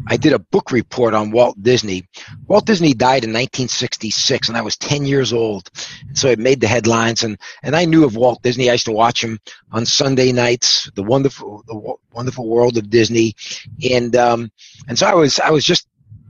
I 0.06 0.16
did 0.16 0.32
a 0.32 0.38
book 0.38 0.73
report 0.73 1.14
on 1.14 1.30
Walt 1.30 1.61
Disney. 1.62 2.06
Walt 2.46 2.66
Disney 2.66 2.94
died 2.94 3.25
in 3.25 3.30
1966, 3.30 4.49
and 4.49 4.56
I 4.56 4.62
was 4.62 4.76
10 4.76 5.04
years 5.04 5.32
old, 5.32 5.70
so 6.14 6.28
it 6.28 6.38
made 6.38 6.61
the 6.61 6.68
headlines. 6.68 7.23
and 7.23 7.38
And 7.62 7.76
I 7.76 7.85
knew 7.85 8.04
of 8.04 8.16
Walt 8.16 8.42
Disney. 8.42 8.68
I 8.70 8.75
used 8.75 8.87
to 8.87 8.92
watch 8.92 9.23
him 9.23 9.38
on 9.73 9.85
Sunday 9.85 10.32
nights, 10.32 10.90
the 10.94 11.02
wonderful 11.02 11.62
the 11.66 11.94
wonderful 12.12 12.49
world 12.49 12.76
of 12.76 12.90
Disney, 12.90 13.35
and 13.90 14.14
um, 14.16 14.50
and 14.88 14.99
so 14.99 15.06
I 15.06 15.14
was 15.14 15.38
I 15.40 15.50
was 15.50 15.64
just 15.64 15.87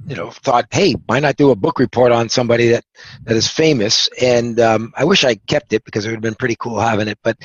you 0.07 0.15
know, 0.15 0.31
thought, 0.31 0.67
hey, 0.71 0.93
why 1.07 1.19
not 1.19 1.37
do 1.37 1.51
a 1.51 1.57
book 1.57 1.79
report 1.79 2.13
on 2.13 2.29
somebody 2.29 2.69
that, 2.69 2.85
that 3.25 3.37
is 3.37 3.49
famous? 3.49 4.09
And 4.21 4.61
um, 4.61 4.93
I 4.97 5.05
wish 5.05 5.25
I 5.25 5.35
kept 5.35 5.73
it 5.73 5.85
because 5.85 6.05
it 6.05 6.09
would 6.09 6.17
have 6.17 6.23
been 6.23 6.37
pretty 6.37 6.57
cool 6.59 6.79
having 6.79 7.09
it. 7.09 7.19
But, 7.23 7.39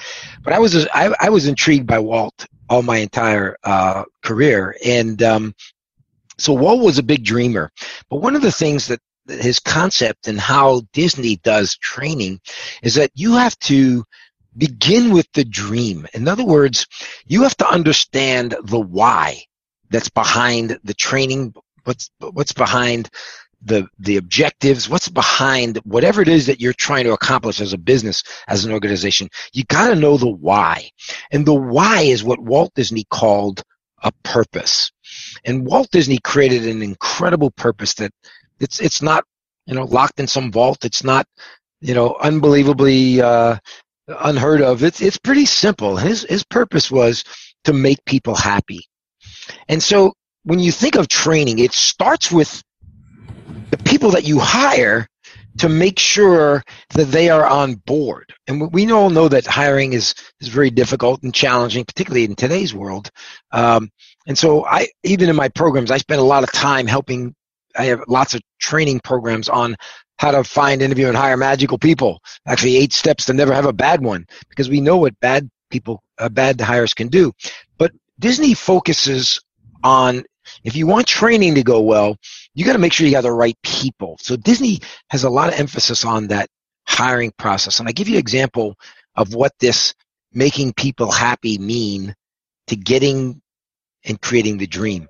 but 0.44 0.54
I 0.54 0.60
was 0.60 0.88
I, 0.94 1.14
I 1.20 1.30
was 1.30 1.48
intrigued 1.48 1.88
by 1.88 2.00
Walt 2.00 2.46
all 2.70 2.84
my 2.84 2.98
entire 2.98 3.58
uh, 3.64 4.04
career, 4.24 4.76
and 4.86 5.22
um, 5.24 5.56
so 6.38 6.54
Walt 6.54 6.84
was 6.84 7.00
a 7.00 7.04
big 7.04 7.24
dreamer. 7.24 7.72
But 8.10 8.22
one 8.22 8.36
of 8.36 8.42
the 8.42 8.52
things 8.52 8.88
that 8.88 9.00
his 9.28 9.60
concept 9.60 10.28
and 10.28 10.40
how 10.40 10.82
Disney 10.94 11.38
does 11.38 11.78
training 11.78 12.40
is 12.84 12.96
that 12.96 13.12
you 13.16 13.34
have 13.34 13.58
to 13.60 14.04
begin 14.58 15.12
with 15.14 15.28
the 15.34 15.46
dream. 15.46 16.08
In 16.14 16.28
other 16.28 16.46
words, 16.46 16.86
you 17.26 17.44
have 17.44 17.56
to 17.58 17.70
understand 17.70 18.56
the 18.64 18.80
why 18.80 19.44
that's 19.90 20.10
behind 20.10 20.80
the 20.84 20.94
training 20.94 21.54
what's 21.84 22.10
what's 22.20 22.54
behind 22.54 23.10
the 23.64 23.86
the 24.00 24.18
objectives 24.18 24.90
what's 24.90 25.10
behind 25.10 25.78
whatever 25.84 26.22
it 26.22 26.28
is 26.28 26.48
that 26.48 26.60
you're 26.60 26.74
trying 26.74 27.04
to 27.04 27.14
accomplish 27.14 27.62
as 27.62 27.74
a 27.74 27.78
business 27.78 28.24
as 28.48 28.66
an 28.66 28.72
organization 28.72 29.30
you 29.54 29.64
got 29.66 29.90
to 29.90 29.96
know 29.96 30.18
the 30.18 30.30
why. 30.30 30.90
And 31.32 31.46
the 31.46 31.54
why 31.54 32.02
is 32.02 32.24
what 32.24 32.40
walt 32.40 32.74
disney 32.76 33.06
called 33.10 33.62
a 34.04 34.12
purpose. 34.24 34.92
And 35.46 35.66
walt 35.66 35.90
disney 35.92 36.18
created 36.24 36.66
an 36.68 36.82
incredible 36.82 37.52
purpose 37.52 37.94
that 37.96 38.12
it's 38.60 38.80
it's 38.80 39.02
not 39.02 39.24
you 39.66 39.76
know 39.76 39.86
locked 39.86 40.20
in 40.20 40.28
some 40.28 40.52
vault. 40.52 40.86
It's 40.86 41.04
not 41.04 41.26
you 41.82 41.94
know 41.94 42.16
unbelievably 42.20 43.22
uh, 43.22 43.58
unheard 44.08 44.62
of. 44.62 44.84
It's 44.84 45.02
it's 45.02 45.18
pretty 45.18 45.46
simple. 45.46 45.98
His 45.98 46.24
his 46.24 46.44
purpose 46.44 46.92
was 46.92 47.24
to 47.66 47.74
make 47.74 48.04
people 48.06 48.36
happy. 48.36 48.82
And 49.68 49.82
so 49.82 50.14
when 50.44 50.60
you 50.60 50.72
think 50.72 50.96
of 50.96 51.08
training, 51.08 51.60
it 51.60 51.74
starts 51.74 52.32
with 52.32 52.64
the 53.70 53.78
people 53.78 54.12
that 54.12 54.24
you 54.24 54.40
hire 54.40 55.08
to 55.58 55.70
make 55.70 56.00
sure 56.00 56.64
that 56.92 57.06
they 57.06 57.30
are 57.30 57.46
on 57.46 57.76
board. 57.76 58.34
And 58.48 58.72
we 58.72 58.90
all 58.92 59.10
know 59.10 59.28
that 59.28 59.46
hiring 59.46 59.94
is, 59.94 60.16
is 60.40 60.48
very 60.48 60.70
difficult 60.70 61.24
and 61.24 61.34
challenging, 61.34 61.84
particularly 61.84 62.24
in 62.24 62.36
today's 62.36 62.74
world. 62.74 63.10
Um, 63.52 63.90
and 64.28 64.38
so 64.38 64.66
I, 64.66 64.88
even 65.04 65.30
in 65.30 65.36
my 65.36 65.50
programs, 65.50 65.92
I 65.92 65.98
spend 65.98 66.22
a 66.22 66.26
lot 66.26 66.44
of 66.44 66.52
time 66.52 66.88
helping. 66.88 67.36
I 67.78 67.86
have 67.86 68.02
lots 68.08 68.34
of 68.34 68.42
training 68.60 69.02
programs 69.02 69.50
on 69.50 69.76
how 70.20 70.32
to 70.32 70.44
find, 70.44 70.82
interview, 70.82 71.08
and 71.08 71.18
hire 71.18 71.38
magical 71.38 71.78
people. 71.78 72.22
Actually, 72.48 72.78
eight 72.78 72.94
steps 72.94 73.26
to 73.26 73.34
never 73.34 73.54
have 73.54 73.66
a 73.66 73.74
bad 73.74 74.02
one, 74.02 74.26
because 74.50 74.70
we 74.70 74.80
know 74.80 74.98
what 74.98 75.20
bad 75.20 75.50
people, 75.70 76.02
uh, 76.18 76.30
bad 76.30 76.62
hires 76.62 76.94
can 76.94 77.08
do. 77.08 77.32
But 77.78 77.92
Disney 78.20 78.54
focuses 78.54 79.42
on 79.84 80.24
if 80.64 80.76
you 80.76 80.88
want 80.88 81.08
training 81.08 81.56
to 81.56 81.64
go 81.64 81.82
well, 81.82 82.18
you 82.54 82.66
got 82.66 82.74
to 82.74 82.80
make 82.80 82.94
sure 82.94 83.06
you 83.06 83.14
got 83.14 83.22
the 83.22 83.32
right 83.32 83.58
people. 83.64 84.18
So 84.20 84.36
Disney 84.36 84.80
has 85.10 85.24
a 85.24 85.30
lot 85.30 85.50
of 85.50 85.60
emphasis 85.60 86.06
on 86.06 86.28
that 86.28 86.50
hiring 86.88 87.32
process. 87.38 87.80
And 87.80 87.88
I 87.88 87.92
give 87.92 88.08
you 88.08 88.16
an 88.16 88.20
example 88.20 88.76
of 89.16 89.34
what 89.34 89.54
this 89.60 89.94
making 90.34 90.74
people 90.74 91.12
happy 91.12 91.58
mean 91.58 92.16
to 92.68 92.76
getting 92.76 93.42
and 94.06 94.22
creating 94.22 94.58
the 94.58 94.68
dream. 94.68 95.08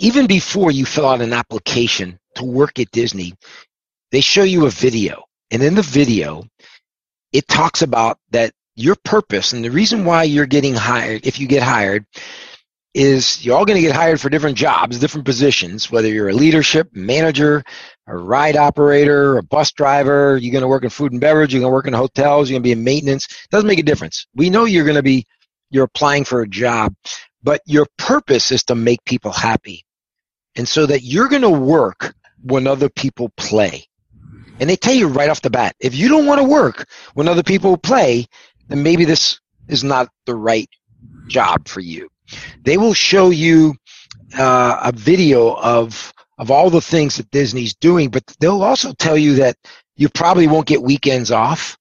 Even 0.00 0.26
before 0.26 0.70
you 0.70 0.84
fill 0.84 1.06
out 1.06 1.22
an 1.22 1.32
application 1.32 2.18
to 2.34 2.44
work 2.44 2.78
at 2.78 2.90
Disney, 2.90 3.34
they 4.12 4.20
show 4.20 4.42
you 4.42 4.66
a 4.66 4.70
video. 4.70 5.24
And 5.50 5.62
in 5.62 5.74
the 5.74 5.82
video, 5.82 6.44
it 7.32 7.48
talks 7.48 7.82
about 7.82 8.18
that 8.30 8.52
your 8.74 8.96
purpose 9.04 9.52
and 9.52 9.64
the 9.64 9.70
reason 9.70 10.04
why 10.04 10.24
you're 10.24 10.46
getting 10.46 10.74
hired, 10.74 11.26
if 11.26 11.40
you 11.40 11.46
get 11.46 11.62
hired, 11.62 12.04
is 12.96 13.44
you're 13.44 13.54
all 13.54 13.66
going 13.66 13.76
to 13.76 13.86
get 13.86 13.94
hired 13.94 14.18
for 14.18 14.30
different 14.30 14.56
jobs, 14.56 14.98
different 14.98 15.26
positions, 15.26 15.90
whether 15.90 16.08
you're 16.08 16.30
a 16.30 16.32
leadership, 16.32 16.88
manager, 16.94 17.62
a 18.06 18.16
ride 18.16 18.56
operator, 18.56 19.36
a 19.36 19.42
bus 19.42 19.70
driver, 19.72 20.38
you're 20.38 20.50
going 20.50 20.62
to 20.62 20.68
work 20.68 20.82
in 20.82 20.88
food 20.88 21.12
and 21.12 21.20
beverage, 21.20 21.52
you're 21.52 21.60
going 21.60 21.70
to 21.70 21.74
work 21.74 21.86
in 21.86 21.92
hotels, 21.92 22.48
you're 22.48 22.54
going 22.54 22.62
to 22.62 22.68
be 22.68 22.72
in 22.72 22.82
maintenance. 22.82 23.26
It 23.26 23.50
doesn't 23.50 23.68
make 23.68 23.78
a 23.78 23.82
difference. 23.82 24.26
We 24.34 24.48
know 24.48 24.64
you're 24.64 24.86
going 24.86 24.96
to 24.96 25.02
be, 25.02 25.26
you're 25.68 25.84
applying 25.84 26.24
for 26.24 26.40
a 26.40 26.48
job, 26.48 26.94
but 27.42 27.60
your 27.66 27.86
purpose 27.98 28.50
is 28.50 28.64
to 28.64 28.74
make 28.74 29.04
people 29.04 29.30
happy. 29.30 29.84
And 30.56 30.66
so 30.66 30.86
that 30.86 31.02
you're 31.02 31.28
going 31.28 31.42
to 31.42 31.50
work 31.50 32.14
when 32.42 32.66
other 32.66 32.88
people 32.88 33.28
play. 33.36 33.84
And 34.58 34.70
they 34.70 34.76
tell 34.76 34.94
you 34.94 35.08
right 35.08 35.28
off 35.28 35.42
the 35.42 35.50
bat, 35.50 35.76
if 35.80 35.94
you 35.94 36.08
don't 36.08 36.24
want 36.24 36.40
to 36.40 36.48
work 36.48 36.88
when 37.12 37.28
other 37.28 37.42
people 37.42 37.76
play, 37.76 38.24
then 38.68 38.82
maybe 38.82 39.04
this 39.04 39.38
is 39.68 39.84
not 39.84 40.08
the 40.24 40.34
right 40.34 40.70
job 41.26 41.68
for 41.68 41.80
you. 41.80 42.08
They 42.62 42.76
will 42.76 42.94
show 42.94 43.30
you 43.30 43.74
uh, 44.36 44.80
a 44.84 44.92
video 44.92 45.54
of 45.54 46.12
of 46.38 46.50
all 46.50 46.68
the 46.68 46.82
things 46.82 47.16
that 47.16 47.30
Disney's 47.30 47.74
doing, 47.74 48.10
but 48.10 48.24
they'll 48.40 48.62
also 48.62 48.92
tell 48.92 49.16
you 49.16 49.36
that 49.36 49.56
you 49.96 50.08
probably 50.08 50.46
won't 50.46 50.66
get 50.66 50.82
weekends 50.82 51.30
off. 51.30 51.78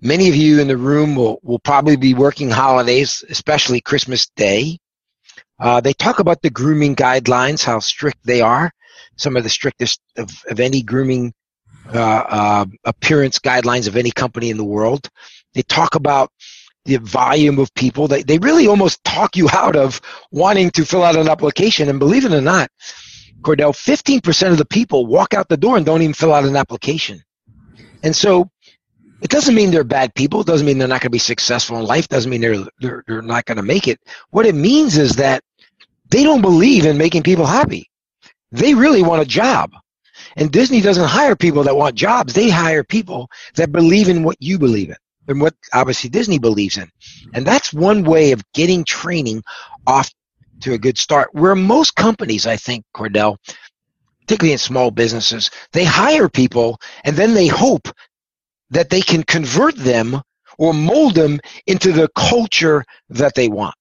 Many 0.00 0.28
of 0.28 0.36
you 0.36 0.60
in 0.60 0.68
the 0.68 0.76
room 0.76 1.16
will, 1.16 1.40
will 1.42 1.58
probably 1.58 1.96
be 1.96 2.14
working 2.14 2.48
holidays, 2.48 3.24
especially 3.28 3.80
Christmas 3.80 4.28
Day. 4.36 4.78
Uh, 5.58 5.80
they 5.80 5.92
talk 5.92 6.20
about 6.20 6.40
the 6.42 6.50
grooming 6.50 6.94
guidelines, 6.94 7.64
how 7.64 7.80
strict 7.80 8.18
they 8.22 8.40
are, 8.40 8.70
some 9.16 9.36
of 9.36 9.42
the 9.42 9.50
strictest 9.50 10.00
of, 10.16 10.30
of 10.48 10.60
any 10.60 10.82
grooming 10.82 11.34
uh, 11.92 11.98
uh, 12.28 12.64
appearance 12.84 13.40
guidelines 13.40 13.88
of 13.88 13.96
any 13.96 14.12
company 14.12 14.50
in 14.50 14.56
the 14.56 14.64
world. 14.64 15.08
They 15.54 15.62
talk 15.62 15.96
about 15.96 16.30
the 16.84 16.96
volume 16.96 17.58
of 17.58 17.72
people. 17.74 18.08
They, 18.08 18.22
they 18.22 18.38
really 18.38 18.66
almost 18.66 19.02
talk 19.04 19.36
you 19.36 19.48
out 19.52 19.76
of 19.76 20.00
wanting 20.30 20.70
to 20.72 20.84
fill 20.84 21.02
out 21.02 21.16
an 21.16 21.28
application. 21.28 21.88
And 21.88 21.98
believe 21.98 22.24
it 22.24 22.32
or 22.32 22.40
not, 22.40 22.70
Cordell, 23.42 23.72
15% 23.72 24.50
of 24.50 24.58
the 24.58 24.64
people 24.64 25.06
walk 25.06 25.34
out 25.34 25.48
the 25.48 25.56
door 25.56 25.76
and 25.76 25.86
don't 25.86 26.02
even 26.02 26.14
fill 26.14 26.32
out 26.32 26.44
an 26.44 26.56
application. 26.56 27.22
And 28.02 28.14
so 28.14 28.50
it 29.20 29.30
doesn't 29.30 29.54
mean 29.54 29.70
they're 29.70 29.84
bad 29.84 30.14
people. 30.14 30.40
It 30.40 30.46
doesn't 30.46 30.66
mean 30.66 30.78
they're 30.78 30.88
not 30.88 31.00
going 31.00 31.08
to 31.08 31.10
be 31.10 31.18
successful 31.18 31.78
in 31.78 31.84
life. 31.84 32.04
It 32.04 32.10
doesn't 32.10 32.30
mean 32.30 32.40
they're, 32.40 32.64
they're, 32.80 33.04
they're 33.06 33.22
not 33.22 33.44
going 33.44 33.56
to 33.56 33.62
make 33.62 33.88
it. 33.88 34.00
What 34.30 34.46
it 34.46 34.54
means 34.54 34.96
is 34.96 35.16
that 35.16 35.42
they 36.10 36.22
don't 36.22 36.40
believe 36.40 36.86
in 36.86 36.96
making 36.96 37.22
people 37.22 37.46
happy. 37.46 37.90
They 38.50 38.74
really 38.74 39.02
want 39.02 39.22
a 39.22 39.26
job. 39.26 39.72
And 40.36 40.50
Disney 40.50 40.80
doesn't 40.80 41.08
hire 41.08 41.36
people 41.36 41.64
that 41.64 41.76
want 41.76 41.96
jobs. 41.96 42.32
They 42.32 42.48
hire 42.48 42.84
people 42.84 43.30
that 43.56 43.72
believe 43.72 44.08
in 44.08 44.22
what 44.22 44.36
you 44.40 44.58
believe 44.58 44.90
in 44.90 44.96
and 45.28 45.40
what 45.40 45.54
obviously 45.72 46.10
Disney 46.10 46.38
believes 46.38 46.78
in. 46.78 46.90
And 47.34 47.46
that's 47.46 47.72
one 47.72 48.02
way 48.02 48.32
of 48.32 48.42
getting 48.54 48.84
training 48.84 49.42
off 49.86 50.10
to 50.62 50.72
a 50.72 50.78
good 50.78 50.98
start. 50.98 51.28
Where 51.32 51.54
most 51.54 51.94
companies, 51.94 52.46
I 52.46 52.56
think, 52.56 52.84
Cordell, 52.94 53.36
particularly 54.22 54.52
in 54.52 54.58
small 54.58 54.90
businesses, 54.90 55.50
they 55.72 55.84
hire 55.84 56.28
people 56.28 56.80
and 57.04 57.14
then 57.14 57.34
they 57.34 57.46
hope 57.46 57.88
that 58.70 58.90
they 58.90 59.00
can 59.00 59.22
convert 59.22 59.76
them 59.76 60.20
or 60.58 60.74
mold 60.74 61.14
them 61.14 61.38
into 61.66 61.92
the 61.92 62.08
culture 62.16 62.84
that 63.10 63.34
they 63.34 63.48
want. 63.48 63.74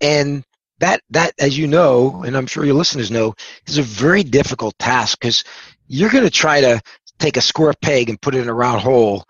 And 0.00 0.44
that, 0.78 1.00
that, 1.10 1.32
as 1.38 1.56
you 1.56 1.66
know, 1.66 2.22
and 2.22 2.36
I'm 2.36 2.46
sure 2.46 2.64
your 2.64 2.74
listeners 2.74 3.10
know, 3.10 3.34
is 3.66 3.78
a 3.78 3.82
very 3.82 4.22
difficult 4.22 4.78
task 4.78 5.18
because 5.20 5.44
you're 5.86 6.10
going 6.10 6.24
to 6.24 6.30
try 6.30 6.60
to 6.60 6.80
take 7.18 7.36
a 7.36 7.42
square 7.42 7.72
peg 7.80 8.10
and 8.10 8.20
put 8.20 8.34
it 8.34 8.42
in 8.42 8.48
a 8.48 8.54
round 8.54 8.80
hole 8.80 9.24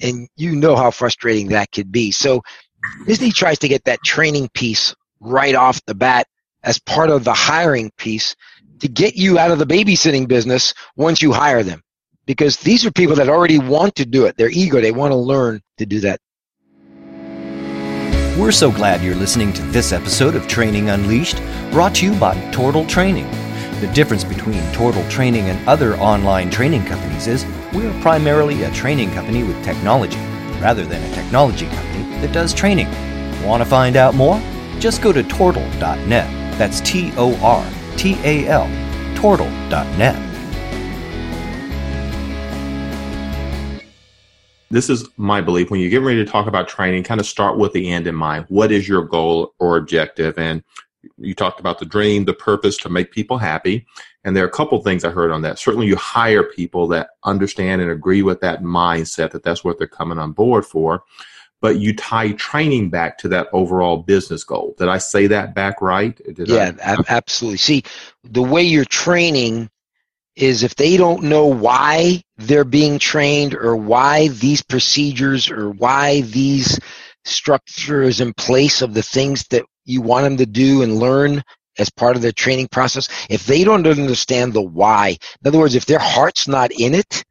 and 0.00 0.28
you 0.36 0.54
know 0.56 0.76
how 0.76 0.90
frustrating 0.90 1.48
that 1.48 1.70
could 1.72 1.90
be. 1.92 2.10
So 2.10 2.42
Disney 3.06 3.30
tries 3.30 3.58
to 3.60 3.68
get 3.68 3.84
that 3.84 4.02
training 4.04 4.48
piece 4.54 4.94
right 5.20 5.54
off 5.54 5.84
the 5.86 5.94
bat 5.94 6.26
as 6.62 6.78
part 6.78 7.10
of 7.10 7.24
the 7.24 7.34
hiring 7.34 7.90
piece 7.96 8.36
to 8.80 8.88
get 8.88 9.16
you 9.16 9.38
out 9.38 9.50
of 9.50 9.58
the 9.58 9.66
babysitting 9.66 10.26
business 10.28 10.74
once 10.96 11.22
you 11.22 11.32
hire 11.32 11.62
them. 11.62 11.82
Because 12.26 12.58
these 12.58 12.86
are 12.86 12.92
people 12.92 13.16
that 13.16 13.28
already 13.28 13.58
want 13.58 13.96
to 13.96 14.06
do 14.06 14.26
it. 14.26 14.36
They're 14.36 14.50
eager. 14.50 14.80
They 14.80 14.92
want 14.92 15.12
to 15.12 15.16
learn 15.16 15.60
to 15.78 15.86
do 15.86 16.00
that. 16.00 16.20
We're 18.38 18.52
so 18.52 18.70
glad 18.70 19.02
you're 19.02 19.16
listening 19.16 19.52
to 19.54 19.62
this 19.62 19.92
episode 19.92 20.34
of 20.34 20.46
Training 20.46 20.88
Unleashed, 20.88 21.42
brought 21.72 21.96
to 21.96 22.06
you 22.06 22.18
by 22.18 22.34
Tortal 22.52 22.86
Training. 22.86 23.28
The 23.80 23.90
difference 23.94 24.24
between 24.24 24.60
Tortal 24.74 25.08
Training 25.08 25.48
and 25.48 25.66
other 25.66 25.96
online 25.96 26.50
training 26.50 26.84
companies 26.84 27.26
is 27.26 27.46
we're 27.72 27.98
primarily 28.02 28.64
a 28.64 28.70
training 28.72 29.10
company 29.12 29.42
with 29.42 29.64
technology, 29.64 30.18
rather 30.60 30.84
than 30.84 31.02
a 31.02 31.14
technology 31.14 31.64
company 31.64 32.02
that 32.20 32.30
does 32.30 32.52
training. 32.52 32.88
Want 33.42 33.62
to 33.62 33.64
find 33.66 33.96
out 33.96 34.14
more? 34.14 34.38
Just 34.80 35.00
go 35.00 35.14
to 35.14 35.22
tortal.net. 35.22 36.58
That's 36.58 36.82
T 36.82 37.10
O 37.16 37.34
R 37.42 37.66
T 37.96 38.18
A 38.22 38.46
L, 38.48 38.68
tortal.net. 39.16 40.26
This 44.68 44.90
is 44.90 45.08
my 45.16 45.40
belief. 45.40 45.70
When 45.70 45.80
you 45.80 45.88
get 45.88 46.02
ready 46.02 46.22
to 46.22 46.30
talk 46.30 46.46
about 46.46 46.68
training, 46.68 47.04
kind 47.04 47.18
of 47.18 47.26
start 47.26 47.56
with 47.56 47.72
the 47.72 47.90
end 47.90 48.06
in 48.06 48.14
mind. 48.14 48.44
What 48.50 48.72
is 48.72 48.86
your 48.86 49.04
goal 49.04 49.54
or 49.58 49.78
objective? 49.78 50.38
And 50.38 50.62
you 51.20 51.34
talked 51.34 51.60
about 51.60 51.78
the 51.78 51.84
dream, 51.84 52.24
the 52.24 52.34
purpose 52.34 52.76
to 52.78 52.88
make 52.88 53.12
people 53.12 53.38
happy. 53.38 53.86
And 54.24 54.36
there 54.36 54.44
are 54.44 54.48
a 54.48 54.52
couple 54.52 54.80
things 54.82 55.04
I 55.04 55.10
heard 55.10 55.30
on 55.30 55.42
that. 55.42 55.58
Certainly, 55.58 55.86
you 55.86 55.96
hire 55.96 56.42
people 56.42 56.88
that 56.88 57.10
understand 57.24 57.80
and 57.80 57.90
agree 57.90 58.22
with 58.22 58.40
that 58.40 58.62
mindset 58.62 59.30
that 59.30 59.42
that's 59.42 59.64
what 59.64 59.78
they're 59.78 59.86
coming 59.86 60.18
on 60.18 60.32
board 60.32 60.66
for. 60.66 61.04
But 61.60 61.78
you 61.78 61.94
tie 61.94 62.32
training 62.32 62.88
back 62.88 63.18
to 63.18 63.28
that 63.28 63.48
overall 63.52 63.98
business 63.98 64.44
goal. 64.44 64.74
Did 64.78 64.88
I 64.88 64.96
say 64.96 65.26
that 65.26 65.54
back 65.54 65.82
right? 65.82 66.18
Did 66.34 66.48
yeah, 66.48 66.72
I? 66.84 66.96
absolutely. 67.08 67.58
See, 67.58 67.82
the 68.24 68.42
way 68.42 68.62
you're 68.62 68.86
training 68.86 69.68
is 70.36 70.62
if 70.62 70.74
they 70.76 70.96
don't 70.96 71.24
know 71.24 71.46
why 71.46 72.22
they're 72.38 72.64
being 72.64 72.98
trained 72.98 73.54
or 73.54 73.76
why 73.76 74.28
these 74.28 74.62
procedures 74.62 75.50
or 75.50 75.70
why 75.70 76.22
these 76.22 76.80
structures 77.24 78.20
in 78.20 78.32
place 78.34 78.80
of 78.80 78.94
the 78.94 79.02
things 79.02 79.46
that 79.48 79.64
you 79.84 80.02
want 80.02 80.24
them 80.24 80.36
to 80.38 80.46
do 80.46 80.82
and 80.82 80.98
learn 80.98 81.42
as 81.78 81.90
part 81.90 82.16
of 82.16 82.22
their 82.22 82.32
training 82.32 82.68
process, 82.68 83.08
if 83.28 83.46
they 83.46 83.64
don't 83.64 83.86
understand 83.86 84.52
the 84.52 84.62
why, 84.62 85.16
in 85.42 85.48
other 85.48 85.58
words, 85.58 85.74
if 85.74 85.86
their 85.86 85.98
heart's 85.98 86.46
not 86.46 86.70
in 86.72 86.94
it, 86.94 87.24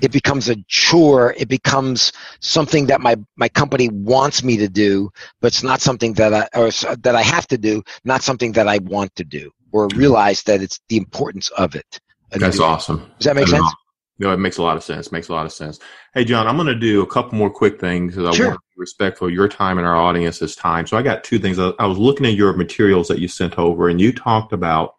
it 0.00 0.12
becomes 0.12 0.48
a 0.48 0.56
chore. 0.68 1.34
It 1.36 1.48
becomes 1.48 2.12
something 2.40 2.86
that 2.86 3.00
my, 3.00 3.16
my 3.36 3.48
company 3.48 3.88
wants 3.88 4.44
me 4.44 4.56
to 4.58 4.68
do, 4.68 5.10
but 5.40 5.48
it's 5.48 5.62
not 5.62 5.80
something 5.80 6.12
that 6.14 6.34
I, 6.34 6.58
or 6.58 6.70
that 6.70 7.14
I 7.14 7.22
have 7.22 7.46
to 7.48 7.58
do, 7.58 7.82
not 8.04 8.22
something 8.22 8.52
that 8.52 8.68
I 8.68 8.78
want 8.78 9.14
to 9.16 9.24
do 9.24 9.50
or 9.72 9.88
realize 9.94 10.42
that 10.44 10.62
it's 10.62 10.80
the 10.88 10.96
importance 10.96 11.50
of 11.50 11.74
it. 11.74 12.00
That's 12.30 12.60
awesome. 12.60 13.10
Does 13.18 13.26
that 13.26 13.36
make 13.36 13.46
That's 13.46 13.52
sense? 13.52 13.64
Awesome. 13.64 13.78
No, 14.18 14.32
it 14.32 14.38
makes 14.38 14.56
a 14.56 14.62
lot 14.62 14.76
of 14.76 14.82
sense. 14.82 15.12
Makes 15.12 15.28
a 15.28 15.34
lot 15.34 15.44
of 15.44 15.52
sense. 15.52 15.78
Hey, 16.14 16.24
John, 16.24 16.46
I'm 16.46 16.56
going 16.56 16.68
to 16.68 16.74
do 16.74 17.02
a 17.02 17.06
couple 17.06 17.36
more 17.36 17.50
quick 17.50 17.78
things 17.78 18.14
because 18.14 18.30
I 18.30 18.36
sure. 18.36 18.48
want 18.48 18.60
to 18.60 18.76
be 18.76 18.80
respectful 18.80 19.28
of 19.28 19.34
your 19.34 19.48
time 19.48 19.76
and 19.78 19.86
our 19.86 19.96
audience's 19.96 20.56
time. 20.56 20.86
So 20.86 20.96
I 20.96 21.02
got 21.02 21.22
two 21.22 21.38
things. 21.38 21.58
I 21.58 21.86
was 21.86 21.98
looking 21.98 22.26
at 22.26 22.34
your 22.34 22.54
materials 22.54 23.08
that 23.08 23.18
you 23.18 23.28
sent 23.28 23.58
over, 23.58 23.88
and 23.88 24.00
you 24.00 24.12
talked 24.12 24.52
about 24.52 24.96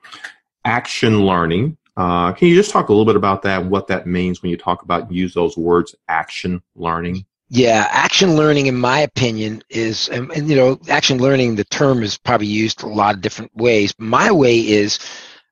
action 0.65 1.25
learning. 1.25 1.77
Uh, 1.95 2.31
can 2.31 2.47
you 2.47 2.55
just 2.55 2.69
talk 2.69 2.89
a 2.89 2.91
little 2.91 3.05
bit 3.05 3.15
about 3.15 3.41
that? 3.41 3.65
What 3.65 3.87
that 3.87 4.05
means 4.05 4.43
when 4.43 4.51
you 4.51 4.57
talk 4.57 4.83
about 4.83 5.11
use 5.11 5.33
those 5.33 5.57
words, 5.57 5.95
action 6.07 6.61
learning? 6.75 7.25
Yeah, 7.49 7.87
action 7.89 8.35
learning, 8.35 8.67
in 8.67 8.75
my 8.75 8.99
opinion, 8.99 9.63
is, 9.69 10.09
and, 10.09 10.29
and 10.31 10.49
you 10.49 10.55
know, 10.55 10.79
action 10.89 11.17
learning. 11.17 11.55
The 11.55 11.63
term 11.63 12.03
is 12.03 12.17
probably 12.17 12.47
used 12.47 12.83
a 12.83 12.87
lot 12.87 13.15
of 13.15 13.21
different 13.21 13.55
ways. 13.55 13.95
My 13.97 14.31
way 14.31 14.59
is 14.59 14.99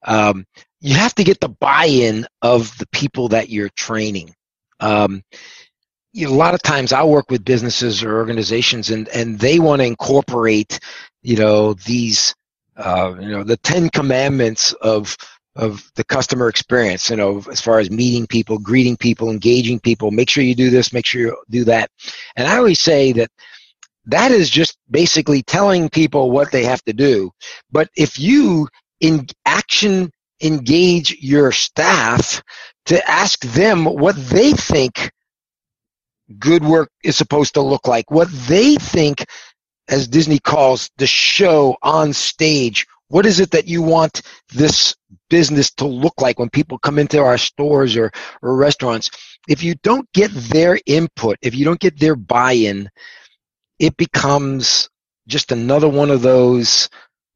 um, 0.03 0.45
you 0.81 0.95
have 0.95 1.15
to 1.15 1.23
get 1.23 1.39
the 1.39 1.49
buy-in 1.49 2.25
of 2.41 2.77
the 2.77 2.87
people 2.87 3.29
that 3.29 3.49
you're 3.49 3.69
training. 3.69 4.33
Um, 4.79 5.23
you 6.13 6.27
know, 6.27 6.33
a 6.33 6.35
lot 6.35 6.53
of 6.53 6.61
times 6.61 6.93
I 6.93 7.03
work 7.03 7.29
with 7.29 7.43
businesses 7.43 8.03
or 8.03 8.17
organizations, 8.17 8.89
and 8.89 9.07
and 9.09 9.37
they 9.37 9.59
want 9.59 9.81
to 9.81 9.85
incorporate, 9.85 10.79
you 11.23 11.35
know, 11.35 11.73
these, 11.73 12.33
uh, 12.77 13.15
you 13.19 13.29
know, 13.29 13.43
the 13.43 13.57
Ten 13.57 13.89
Commandments 13.89 14.71
of 14.73 15.15
of 15.55 15.89
the 15.95 16.03
customer 16.05 16.47
experience. 16.47 17.09
You 17.09 17.17
know, 17.17 17.43
as 17.51 17.59
far 17.59 17.79
as 17.79 17.91
meeting 17.91 18.27
people, 18.27 18.57
greeting 18.57 18.95
people, 18.95 19.29
engaging 19.29 19.79
people. 19.79 20.11
Make 20.11 20.29
sure 20.29 20.43
you 20.43 20.55
do 20.55 20.69
this. 20.69 20.93
Make 20.93 21.05
sure 21.05 21.21
you 21.21 21.37
do 21.49 21.65
that. 21.65 21.89
And 22.37 22.47
I 22.47 22.57
always 22.57 22.79
say 22.79 23.11
that 23.13 23.29
that 24.05 24.31
is 24.31 24.49
just 24.49 24.77
basically 24.89 25.43
telling 25.43 25.89
people 25.89 26.31
what 26.31 26.51
they 26.51 26.63
have 26.63 26.83
to 26.83 26.93
do. 26.93 27.31
But 27.71 27.89
if 27.97 28.19
you 28.19 28.67
in 29.01 29.27
action 29.45 30.11
engage 30.41 31.17
your 31.21 31.51
staff 31.51 32.43
to 32.87 33.09
ask 33.11 33.41
them 33.41 33.85
what 33.85 34.15
they 34.29 34.53
think 34.53 35.11
good 36.39 36.63
work 36.63 36.89
is 37.03 37.15
supposed 37.15 37.53
to 37.55 37.61
look 37.61 37.87
like, 37.87 38.09
what 38.11 38.29
they 38.47 38.75
think, 38.75 39.25
as 39.87 40.07
Disney 40.07 40.39
calls 40.39 40.89
the 40.97 41.07
show 41.07 41.77
on 41.83 42.13
stage. 42.13 42.85
What 43.09 43.25
is 43.25 43.39
it 43.39 43.51
that 43.51 43.67
you 43.67 43.81
want 43.83 44.21
this 44.53 44.95
business 45.29 45.71
to 45.75 45.85
look 45.87 46.15
like 46.19 46.39
when 46.39 46.49
people 46.49 46.79
come 46.79 46.97
into 46.97 47.19
our 47.21 47.37
stores 47.37 47.95
or, 47.95 48.11
or 48.41 48.55
restaurants? 48.55 49.11
If 49.47 49.63
you 49.63 49.75
don't 49.83 50.11
get 50.13 50.31
their 50.33 50.79
input, 50.87 51.37
if 51.41 51.53
you 51.53 51.65
don't 51.65 51.79
get 51.79 51.99
their 51.99 52.15
buy 52.15 52.53
in, 52.53 52.89
it 53.79 53.95
becomes 53.97 54.89
just 55.27 55.51
another 55.51 55.89
one 55.89 56.09
of 56.09 56.21
those 56.21 56.89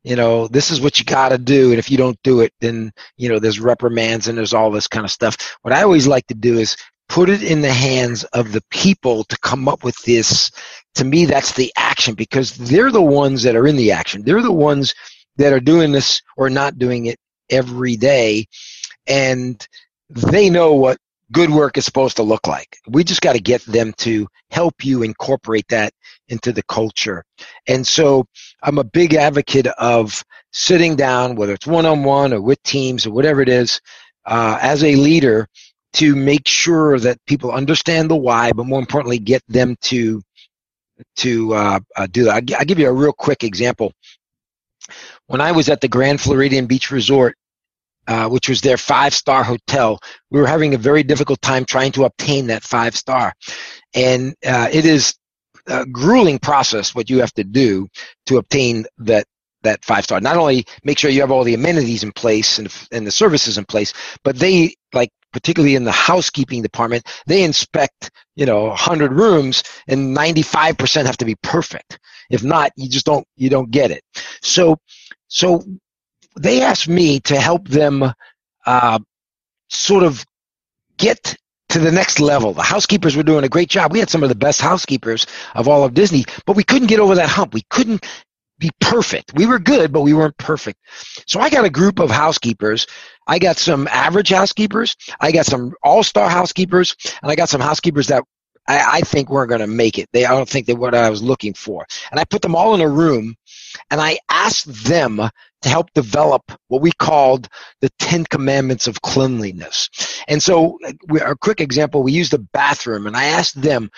you 0.10 0.16
know 0.16 0.48
this 0.48 0.72
is 0.72 0.82
what 0.82 0.98
you 0.98 1.06
got 1.06 1.30
to 1.30 1.38
do 1.38 1.70
and 1.70 1.78
if 1.78 1.92
you 1.92 1.98
don't 1.98 2.18
do 2.24 2.42
it 2.42 2.52
then 2.62 2.92
you 3.18 3.30
know 3.30 3.38
there's 3.38 3.60
reprimands 3.60 4.28
and 4.28 4.36
there's 4.36 4.56
all 4.56 4.72
this 4.72 4.88
kind 4.88 5.06
of 5.06 5.12
stuff. 5.12 5.38
What 5.62 5.72
i 5.72 5.84
always 5.84 6.08
like 6.08 6.26
to 6.28 6.34
do 6.34 6.58
is 6.58 6.76
put 7.08 7.30
it 7.30 7.44
in 7.44 7.62
the 7.62 7.72
hands 7.72 8.24
of 8.34 8.52
the 8.52 8.64
people 8.72 9.24
to 9.26 9.38
come 9.40 9.68
up 9.68 9.84
with 9.84 9.98
this. 10.04 10.52
To 10.96 11.06
me 11.06 11.26
that's 11.26 11.54
the 11.54 11.72
action 11.78 12.16
because 12.16 12.58
they're 12.58 12.92
the 12.92 13.02
ones 13.02 13.44
that 13.44 13.56
are 13.56 13.68
in 13.68 13.78
the 13.78 13.92
action. 13.92 14.24
They're 14.24 14.42
the 14.42 14.52
ones 14.52 14.96
that 15.38 15.54
are 15.54 15.60
doing 15.60 15.92
this 15.92 16.22
or 16.38 16.50
not 16.50 16.80
doing 16.80 17.06
it 17.06 17.20
every 17.52 17.96
day 17.96 18.48
and 19.06 19.66
they 20.10 20.50
know 20.50 20.74
what 20.74 20.98
good 21.32 21.50
work 21.50 21.78
is 21.78 21.86
supposed 21.86 22.18
to 22.18 22.24
look 22.24 22.48
like. 22.48 22.78
We 22.88 23.04
just 23.04 23.22
got 23.22 23.34
to 23.34 23.40
get 23.40 23.62
them 23.64 23.94
to 23.98 24.28
help 24.52 24.84
you 24.84 25.04
incorporate 25.04 25.68
that 25.70 25.94
into 26.30 26.52
the 26.52 26.64
culture. 26.64 27.24
And 27.68 27.86
so 27.86 28.26
I'm 28.64 28.78
a 28.78 28.84
big 28.84 29.14
advocate 29.14 29.68
of 29.68 30.24
sitting 30.52 30.96
down, 30.96 31.36
whether 31.36 31.54
it's 31.54 31.68
one 31.68 31.86
on 31.86 32.04
one 32.04 32.34
or 32.34 32.42
with 32.42 32.62
teams 32.64 33.06
or 33.06 33.12
whatever 33.12 33.42
it 33.42 33.50
is, 33.50 33.80
uh, 34.26 34.58
as 34.62 34.84
a 34.84 34.96
leader 34.96 35.48
to 35.94 36.16
make 36.16 36.48
sure 36.48 37.00
that 37.00 37.18
people 37.26 37.52
understand 37.52 38.10
the 38.10 38.16
why, 38.16 38.52
but 38.52 38.66
more 38.66 38.80
importantly, 38.80 39.20
get 39.20 39.44
them 39.48 39.76
to 39.82 40.22
to 41.16 41.54
uh, 41.54 41.80
uh, 41.96 42.08
do 42.08 42.26
that. 42.26 42.32
I'll, 42.32 42.60
I'll 42.60 42.66
give 42.66 42.78
you 42.80 42.90
a 42.90 42.94
real 42.94 43.14
quick 43.14 43.44
example. 43.44 43.94
When 45.28 45.42
I 45.42 45.52
was 45.52 45.70
at 45.70 45.82
the 45.82 45.88
Grand 45.88 46.20
Floridian 46.20 46.66
Beach 46.66 46.92
Resort 46.92 47.38
uh, 48.10 48.28
which 48.28 48.50
was 48.50 48.60
their 48.62 48.76
five 48.76 49.14
star 49.14 49.44
hotel. 49.44 50.00
We 50.32 50.42
were 50.42 50.48
having 50.48 50.74
a 50.74 50.80
very 50.80 51.04
difficult 51.04 51.42
time 51.44 51.64
trying 51.64 51.92
to 51.92 52.06
obtain 52.06 52.48
that 52.48 52.64
five 52.64 52.96
star. 52.96 53.34
And 53.94 54.34
uh, 54.44 54.68
it 54.74 54.84
is 54.84 55.14
a 55.68 55.86
grueling 55.86 56.40
process 56.40 56.96
what 56.96 57.08
you 57.10 57.20
have 57.20 57.34
to 57.36 57.44
do 57.44 57.88
to 58.26 58.38
obtain 58.38 58.86
that 58.98 59.28
that 59.62 59.86
five 59.86 60.06
star. 60.06 60.20
Not 60.22 60.38
only 60.38 60.66
make 60.84 60.98
sure 60.98 61.12
you 61.12 61.22
have 61.22 61.30
all 61.30 61.44
the 61.44 61.54
amenities 61.54 62.02
in 62.02 62.12
place 62.12 62.58
and, 62.58 62.74
and 62.92 63.06
the 63.06 63.12
services 63.12 63.60
in 63.60 63.66
place, 63.66 63.94
but 64.24 64.38
they 64.38 64.74
like 64.92 65.12
particularly 65.32 65.76
in 65.76 65.84
the 65.84 65.92
housekeeping 65.92 66.64
department, 66.64 67.06
they 67.28 67.44
inspect, 67.44 68.10
you 68.36 68.48
know, 68.48 68.70
100 68.70 69.14
rooms 69.14 69.62
and 69.88 70.18
95% 70.18 71.06
have 71.06 71.18
to 71.18 71.26
be 71.26 71.36
perfect. 71.44 72.00
If 72.32 72.44
not, 72.44 72.72
you 72.76 72.90
just 72.90 73.06
don't 73.06 73.28
you 73.38 73.52
don't 73.52 73.70
get 73.70 73.92
it. 73.92 74.02
So 74.42 74.80
so 75.28 75.64
they 76.38 76.62
asked 76.62 76.88
me 76.88 77.20
to 77.22 77.40
help 77.40 77.68
them 77.68 78.14
uh, 78.66 79.00
sort 79.70 80.04
of 80.04 80.26
get 80.98 81.36
to 81.70 81.80
the 81.80 81.92
next 81.92 82.20
level. 82.20 82.54
The 82.54 82.62
housekeepers 82.62 83.16
were 83.16 83.24
doing 83.24 83.44
a 83.44 83.50
great 83.50 83.70
job. 83.70 83.92
We 83.92 84.00
had 84.00 84.10
some 84.10 84.24
of 84.24 84.30
the 84.30 84.36
best 84.36 84.60
housekeepers 84.60 85.28
of 85.56 85.68
all 85.68 85.84
of 85.84 85.94
Disney, 85.94 86.26
but 86.46 86.56
we 86.56 86.64
couldn't 86.64 86.88
get 86.88 87.00
over 87.00 87.16
that 87.16 87.30
hump. 87.30 87.54
We 87.54 87.64
couldn't 87.70 88.06
be 88.58 88.72
perfect. 88.82 89.34
We 89.36 89.46
were 89.46 89.60
good, 89.60 89.94
but 89.94 90.02
we 90.02 90.14
weren't 90.14 90.38
perfect. 90.38 90.80
So 91.28 91.40
I 91.40 91.50
got 91.50 91.66
a 91.66 91.70
group 91.70 92.00
of 92.00 92.10
housekeepers. 92.10 92.88
I 93.26 93.40
got 93.40 93.58
some 93.58 93.88
average 93.88 94.30
housekeepers. 94.30 94.96
I 95.22 95.32
got 95.32 95.46
some 95.46 95.74
all-star 95.84 96.30
housekeepers, 96.30 96.96
and 97.22 97.32
I 97.32 97.36
got 97.36 97.50
some 97.50 97.62
housekeepers 97.62 98.08
that 98.08 98.24
I, 98.68 98.98
I 98.98 99.02
think 99.02 99.30
weren't 99.30 99.50
going 99.50 99.62
to 99.62 99.68
make 99.68 99.98
it. 99.98 100.10
They, 100.12 100.26
I 100.26 100.32
don't 100.32 100.50
think 100.50 100.66
they 100.66 100.74
were 100.74 100.82
what 100.82 100.96
I 100.96 101.10
was 101.10 101.24
looking 101.24 101.54
for. 101.54 101.86
And 102.12 102.20
I 102.20 102.26
put 102.26 102.42
them 102.42 102.56
all 102.56 102.76
in 102.76 102.82
a 102.82 102.90
room, 102.90 103.36
and 103.92 104.02
I 104.02 104.20
asked 104.30 104.86
them 104.86 105.18
to 105.18 105.70
help 105.70 105.92
develop 105.94 106.52
what 106.68 106.82
we 106.82 106.92
called 106.94 107.48
the 107.82 107.90
Ten 108.00 108.24
Commandments 108.26 108.88
of 108.88 109.02
Cleanliness. 109.02 109.90
And 110.28 110.42
so, 110.42 110.78
we, 111.08 111.20
a 111.20 111.36
quick 111.36 111.62
example, 111.62 112.04
we 112.04 112.12
used 112.12 112.32
the 112.32 112.40
bathroom, 112.54 113.08
and 113.08 113.16
I 113.16 113.26
asked 113.26 113.62
them, 113.62 113.90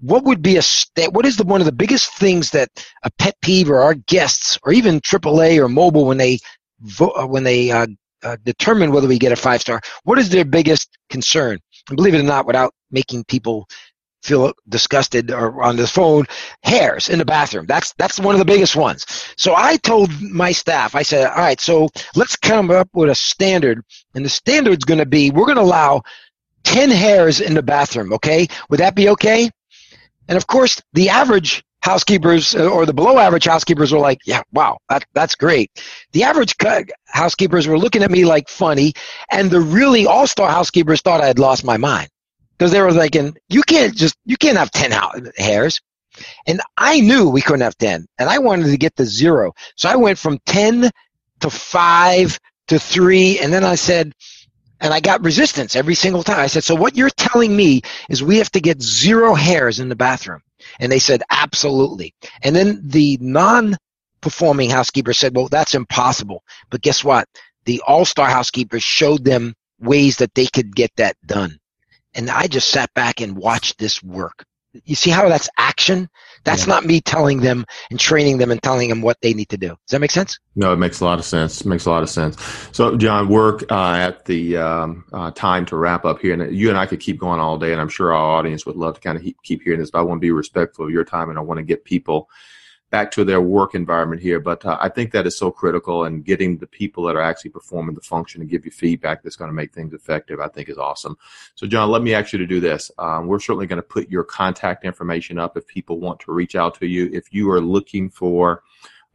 what 0.00 0.24
would 0.24 0.42
be 0.42 0.56
a 0.56 0.62
sta- 0.62 1.10
what 1.10 1.26
is 1.26 1.36
the 1.36 1.44
one 1.44 1.60
of 1.60 1.64
the 1.64 1.72
biggest 1.72 2.12
things 2.14 2.50
that 2.52 2.68
a 3.02 3.10
pet 3.18 3.34
peeve 3.42 3.68
or 3.68 3.80
our 3.82 3.94
guests 3.94 4.58
or 4.62 4.72
even 4.72 5.00
AAA 5.00 5.58
or 5.58 5.68
Mobil 5.68 6.06
when 6.06 6.18
they 6.18 6.38
vo- 6.80 7.12
uh, 7.16 7.26
when 7.26 7.42
they 7.42 7.70
uh, 7.70 7.86
uh, 8.22 8.36
determine 8.44 8.92
whether 8.92 9.08
we 9.08 9.18
get 9.18 9.32
a 9.32 9.36
five 9.36 9.60
star, 9.60 9.80
what 10.04 10.18
is 10.18 10.28
their 10.28 10.44
biggest 10.44 10.96
concern? 11.10 11.58
And 11.88 11.96
believe 11.96 12.14
it 12.14 12.20
or 12.20 12.24
not, 12.24 12.46
without 12.46 12.74
making 12.90 13.24
people 13.24 13.68
feel 14.22 14.52
disgusted 14.68 15.30
or 15.30 15.62
on 15.62 15.76
the 15.76 15.86
phone 15.86 16.26
hairs 16.62 17.08
in 17.08 17.18
the 17.18 17.24
bathroom. 17.24 17.66
That's 17.66 17.92
that's 17.94 18.18
one 18.18 18.34
of 18.34 18.38
the 18.38 18.44
biggest 18.44 18.76
ones. 18.76 19.06
So 19.36 19.54
i 19.56 19.76
told 19.76 20.10
my 20.20 20.52
staff 20.52 20.94
i 20.94 21.02
said 21.02 21.26
all 21.30 21.36
right 21.36 21.60
so 21.60 21.88
let's 22.16 22.36
come 22.36 22.70
up 22.70 22.88
with 22.92 23.10
a 23.10 23.14
standard 23.14 23.82
and 24.14 24.24
the 24.24 24.28
standard's 24.28 24.84
going 24.84 24.98
to 24.98 25.06
be 25.06 25.30
we're 25.30 25.46
going 25.46 25.56
to 25.56 25.62
allow 25.62 26.02
10 26.64 26.90
hairs 26.90 27.40
in 27.40 27.54
the 27.54 27.62
bathroom 27.62 28.12
okay? 28.12 28.46
Would 28.70 28.80
that 28.80 28.94
be 28.94 29.08
okay? 29.10 29.50
And 30.28 30.36
of 30.36 30.46
course 30.46 30.82
the 30.92 31.08
average 31.08 31.62
housekeepers 31.82 32.56
uh, 32.56 32.68
or 32.68 32.84
the 32.84 32.92
below 32.92 33.18
average 33.18 33.44
housekeepers 33.44 33.92
were 33.92 34.00
like 34.00 34.18
yeah 34.26 34.42
wow 34.52 34.78
that, 34.88 35.04
that's 35.14 35.36
great. 35.36 35.70
The 36.12 36.24
average 36.24 36.54
housekeepers 37.06 37.68
were 37.68 37.78
looking 37.78 38.02
at 38.02 38.10
me 38.10 38.24
like 38.24 38.48
funny 38.48 38.92
and 39.30 39.50
the 39.50 39.60
really 39.60 40.06
all-star 40.06 40.50
housekeepers 40.50 41.00
thought 41.00 41.20
i 41.20 41.26
had 41.26 41.38
lost 41.38 41.64
my 41.64 41.76
mind 41.76 42.08
because 42.58 42.72
they 42.72 42.82
were 42.82 42.92
thinking 42.92 43.36
you 43.48 43.62
can't 43.62 43.94
just 43.94 44.16
you 44.24 44.36
can't 44.36 44.58
have 44.58 44.70
10 44.70 44.92
hairs. 45.36 45.80
And 46.46 46.60
i 46.76 47.00
knew 47.00 47.28
we 47.28 47.40
couldn't 47.40 47.60
have 47.60 47.78
10 47.78 48.06
and 48.18 48.28
i 48.28 48.38
wanted 48.38 48.66
to 48.66 48.76
get 48.76 48.96
to 48.96 49.04
zero. 49.04 49.52
So 49.76 49.88
i 49.88 49.96
went 49.96 50.18
from 50.18 50.38
10 50.46 50.90
to 51.40 51.50
5 51.50 52.38
to 52.68 52.78
3 52.78 53.38
and 53.38 53.52
then 53.52 53.64
i 53.64 53.76
said 53.76 54.12
and 54.80 54.92
i 54.92 55.00
got 55.00 55.24
resistance 55.24 55.76
every 55.76 55.94
single 55.94 56.22
time. 56.22 56.40
I 56.40 56.48
said 56.48 56.64
so 56.64 56.74
what 56.74 56.96
you're 56.96 57.10
telling 57.10 57.54
me 57.56 57.82
is 58.08 58.22
we 58.22 58.38
have 58.38 58.50
to 58.52 58.60
get 58.60 58.82
zero 58.82 59.34
hairs 59.34 59.80
in 59.80 59.88
the 59.88 59.96
bathroom. 59.96 60.42
And 60.80 60.90
they 60.90 60.98
said 60.98 61.22
absolutely. 61.30 62.14
And 62.42 62.54
then 62.54 62.80
the 62.82 63.16
non 63.20 63.76
performing 64.20 64.70
housekeeper 64.70 65.12
said 65.12 65.36
well 65.36 65.48
that's 65.48 65.74
impossible. 65.74 66.42
But 66.70 66.82
guess 66.82 67.04
what? 67.04 67.28
The 67.64 67.80
all-star 67.86 68.28
housekeepers 68.28 68.82
showed 68.82 69.24
them 69.24 69.54
ways 69.78 70.16
that 70.16 70.34
they 70.34 70.46
could 70.46 70.74
get 70.74 70.90
that 70.96 71.16
done 71.26 71.60
and 72.18 72.28
I 72.28 72.48
just 72.48 72.68
sat 72.68 72.92
back 72.94 73.20
and 73.20 73.36
watched 73.36 73.78
this 73.78 74.02
work. 74.02 74.44
You 74.84 74.96
see 74.96 75.10
how 75.10 75.28
that's 75.28 75.48
action? 75.56 76.10
That's 76.44 76.66
yeah. 76.66 76.74
not 76.74 76.84
me 76.84 77.00
telling 77.00 77.40
them 77.40 77.64
and 77.90 77.98
training 77.98 78.38
them 78.38 78.50
and 78.50 78.62
telling 78.62 78.88
them 78.88 79.00
what 79.02 79.16
they 79.22 79.32
need 79.32 79.48
to 79.48 79.56
do. 79.56 79.68
Does 79.68 79.92
that 79.92 80.00
make 80.00 80.10
sense? 80.10 80.38
No, 80.54 80.72
it 80.72 80.76
makes 80.76 81.00
a 81.00 81.04
lot 81.04 81.18
of 81.18 81.24
sense. 81.24 81.62
It 81.62 81.66
makes 81.66 81.86
a 81.86 81.90
lot 81.90 82.02
of 82.02 82.10
sense. 82.10 82.36
So, 82.72 82.96
John, 82.96 83.28
work 83.28 83.64
uh, 83.70 83.94
at 83.94 84.24
the 84.26 84.58
um, 84.58 85.04
uh, 85.12 85.30
time 85.30 85.64
to 85.66 85.76
wrap 85.76 86.04
up 86.04 86.20
here, 86.20 86.34
and 86.34 86.54
you 86.54 86.68
and 86.68 86.76
I 86.76 86.86
could 86.86 87.00
keep 87.00 87.18
going 87.18 87.40
all 87.40 87.56
day, 87.56 87.72
and 87.72 87.80
I'm 87.80 87.88
sure 87.88 88.12
our 88.12 88.38
audience 88.38 88.66
would 88.66 88.76
love 88.76 88.96
to 88.96 89.00
kind 89.00 89.16
of 89.16 89.24
keep 89.42 89.62
hearing 89.62 89.80
this. 89.80 89.90
But 89.90 90.00
I 90.00 90.02
want 90.02 90.18
to 90.18 90.26
be 90.26 90.32
respectful 90.32 90.84
of 90.84 90.90
your 90.90 91.04
time, 91.04 91.30
and 91.30 91.38
I 91.38 91.42
want 91.42 91.58
to 91.58 91.64
get 91.64 91.84
people 91.84 92.28
back 92.90 93.10
to 93.12 93.24
their 93.24 93.40
work 93.40 93.74
environment 93.74 94.22
here. 94.22 94.40
But 94.40 94.64
uh, 94.64 94.78
I 94.80 94.88
think 94.88 95.12
that 95.12 95.26
is 95.26 95.36
so 95.36 95.50
critical, 95.50 96.04
and 96.04 96.24
getting 96.24 96.58
the 96.58 96.66
people 96.66 97.04
that 97.04 97.16
are 97.16 97.22
actually 97.22 97.50
performing 97.50 97.94
the 97.94 98.00
function 98.00 98.40
to 98.40 98.46
give 98.46 98.64
you 98.64 98.70
feedback 98.70 99.22
that's 99.22 99.36
going 99.36 99.50
to 99.50 99.54
make 99.54 99.74
things 99.74 99.92
effective, 99.92 100.40
I 100.40 100.48
think 100.48 100.68
is 100.68 100.78
awesome. 100.78 101.16
So, 101.54 101.66
John, 101.66 101.90
let 101.90 102.02
me 102.02 102.14
ask 102.14 102.32
you 102.32 102.38
to 102.38 102.46
do 102.46 102.60
this. 102.60 102.90
Um, 102.98 103.26
we're 103.26 103.40
certainly 103.40 103.66
going 103.66 103.82
to 103.82 103.82
put 103.82 104.08
your 104.08 104.24
contact 104.24 104.84
information 104.84 105.38
up 105.38 105.56
if 105.56 105.66
people 105.66 106.00
want 106.00 106.20
to 106.20 106.32
reach 106.32 106.56
out 106.56 106.74
to 106.76 106.86
you. 106.86 107.10
If 107.12 107.32
you 107.32 107.50
are 107.50 107.60
looking 107.60 108.08
for 108.08 108.62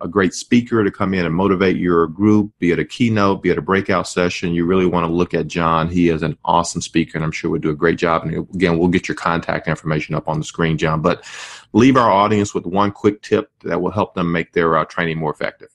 a 0.01 0.07
great 0.07 0.33
speaker 0.33 0.83
to 0.83 0.91
come 0.91 1.13
in 1.13 1.25
and 1.25 1.33
motivate 1.33 1.77
your 1.77 2.07
group, 2.07 2.51
be 2.59 2.71
it 2.71 2.79
a 2.79 2.85
keynote, 2.85 3.41
be 3.41 3.49
it 3.49 3.57
a 3.57 3.61
breakout 3.61 4.07
session, 4.07 4.53
you 4.53 4.65
really 4.65 4.85
want 4.85 5.05
to 5.05 5.11
look 5.11 5.33
at 5.33 5.47
John. 5.47 5.87
He 5.87 6.09
is 6.09 6.23
an 6.23 6.37
awesome 6.43 6.81
speaker, 6.81 7.17
and 7.17 7.23
I'm 7.23 7.31
sure 7.31 7.49
would 7.49 7.61
do 7.61 7.69
a 7.69 7.75
great 7.75 7.97
job. 7.97 8.23
And 8.23 8.35
again, 8.53 8.77
we'll 8.77 8.89
get 8.89 9.07
your 9.07 9.15
contact 9.15 9.67
information 9.67 10.15
up 10.15 10.27
on 10.27 10.39
the 10.39 10.45
screen, 10.45 10.77
John. 10.77 11.01
But 11.01 11.25
leave 11.71 11.95
our 11.95 12.11
audience 12.11 12.53
with 12.53 12.65
one 12.65 12.91
quick 12.91 13.21
tip 13.21 13.49
that 13.63 13.81
will 13.81 13.91
help 13.91 14.13
them 14.13 14.31
make 14.31 14.51
their 14.51 14.77
uh, 14.77 14.85
training 14.85 15.17
more 15.17 15.31
effective. 15.31 15.69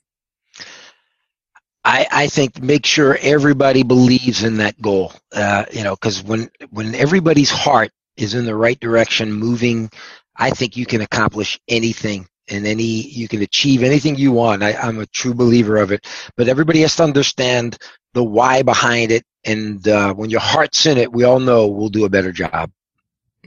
I, 1.83 2.07
I 2.11 2.27
think 2.27 2.61
make 2.61 2.85
sure 2.85 3.17
everybody 3.21 3.83
believes 3.83 4.43
in 4.43 4.57
that 4.57 4.79
goal. 4.81 5.13
Uh, 5.33 5.65
you 5.71 5.83
know, 5.83 5.95
because 5.95 6.21
when 6.21 6.51
when 6.69 6.93
everybody's 6.93 7.49
heart 7.49 7.91
is 8.17 8.33
in 8.35 8.45
the 8.45 8.55
right 8.55 8.79
direction, 8.79 9.31
moving, 9.31 9.89
I 10.35 10.51
think 10.51 10.77
you 10.77 10.85
can 10.85 11.01
accomplish 11.01 11.59
anything 11.67 12.27
and 12.49 12.65
any 12.67 12.83
you 12.83 13.27
can 13.27 13.41
achieve 13.41 13.83
anything 13.83 14.15
you 14.15 14.31
want. 14.31 14.63
I, 14.63 14.73
I'm 14.73 14.99
a 14.99 15.05
true 15.07 15.33
believer 15.33 15.77
of 15.77 15.91
it. 15.91 16.07
But 16.35 16.47
everybody 16.47 16.81
has 16.81 16.95
to 16.97 17.03
understand 17.03 17.77
the 18.13 18.23
why 18.23 18.63
behind 18.63 19.11
it, 19.11 19.23
and 19.45 19.87
uh, 19.87 20.13
when 20.13 20.29
your 20.29 20.39
heart's 20.41 20.85
in 20.85 20.97
it, 20.97 21.11
we 21.11 21.23
all 21.23 21.39
know 21.39 21.67
we'll 21.67 21.89
do 21.89 22.05
a 22.05 22.09
better 22.09 22.31
job. 22.31 22.71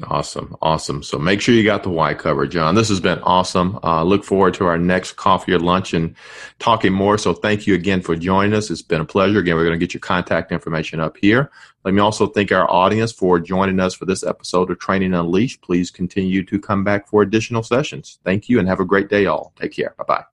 Awesome. 0.04 0.56
Awesome. 0.62 1.02
So 1.02 1.18
make 1.18 1.42
sure 1.42 1.54
you 1.54 1.64
got 1.64 1.82
the 1.82 1.90
why 1.90 2.14
covered, 2.14 2.50
John. 2.50 2.74
This 2.74 2.88
has 2.88 2.98
been 2.98 3.18
awesome. 3.20 3.78
Uh, 3.82 4.02
look 4.02 4.24
forward 4.24 4.54
to 4.54 4.64
our 4.64 4.78
next 4.78 5.16
coffee 5.16 5.52
or 5.52 5.58
lunch 5.58 5.92
and 5.92 6.16
talking 6.58 6.94
more. 6.94 7.18
So 7.18 7.34
thank 7.34 7.66
you 7.66 7.74
again 7.74 8.00
for 8.00 8.16
joining 8.16 8.54
us. 8.54 8.70
It's 8.70 8.80
been 8.80 9.02
a 9.02 9.04
pleasure. 9.04 9.40
Again, 9.40 9.54
we're 9.54 9.66
going 9.66 9.78
to 9.78 9.84
get 9.84 9.92
your 9.92 10.00
contact 10.00 10.50
information 10.50 10.98
up 10.98 11.18
here. 11.18 11.50
Let 11.84 11.92
me 11.92 12.00
also 12.00 12.26
thank 12.26 12.50
our 12.52 12.70
audience 12.70 13.12
for 13.12 13.38
joining 13.38 13.80
us 13.80 13.92
for 13.92 14.06
this 14.06 14.24
episode 14.24 14.70
of 14.70 14.78
Training 14.78 15.12
Unleashed. 15.12 15.60
Please 15.60 15.90
continue 15.90 16.42
to 16.44 16.58
come 16.58 16.84
back 16.84 17.06
for 17.06 17.20
additional 17.20 17.62
sessions. 17.62 18.18
Thank 18.24 18.48
you 18.48 18.58
and 18.60 18.68
have 18.68 18.80
a 18.80 18.86
great 18.86 19.10
day, 19.10 19.26
all. 19.26 19.52
Take 19.56 19.72
care. 19.72 19.94
Bye 19.98 20.04
bye. 20.04 20.24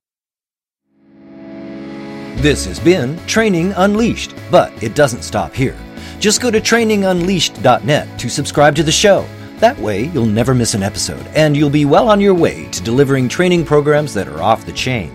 This 2.41 2.65
has 2.65 2.79
been 2.79 3.17
Training 3.27 3.73
Unleashed, 3.75 4.33
but 4.49 4.71
it 4.81 4.95
doesn't 4.95 5.23
stop 5.23 5.53
here. 5.53 5.77
Just 6.21 6.39
go 6.39 6.49
to 6.49 6.61
trainingunleashed.net 6.61 8.19
to 8.19 8.29
subscribe 8.29 8.75
to 8.77 8.83
the 8.83 8.91
show. 8.91 9.27
That 9.59 9.77
way, 9.77 10.05
you'll 10.05 10.25
never 10.25 10.55
miss 10.55 10.73
an 10.73 10.83
episode, 10.83 11.27
and 11.35 11.55
you'll 11.55 11.69
be 11.69 11.83
well 11.83 12.07
on 12.07 12.21
your 12.21 12.33
way 12.33 12.69
to 12.69 12.81
delivering 12.81 13.27
training 13.27 13.65
programs 13.65 14.13
that 14.13 14.29
are 14.29 14.41
off 14.41 14.65
the 14.65 14.71
chain. 14.71 15.13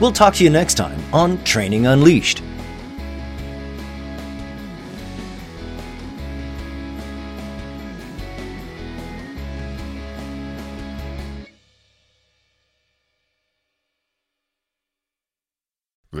We'll 0.00 0.12
talk 0.12 0.34
to 0.34 0.44
you 0.44 0.50
next 0.50 0.74
time 0.74 1.00
on 1.12 1.42
Training 1.44 1.86
Unleashed. 1.86 2.42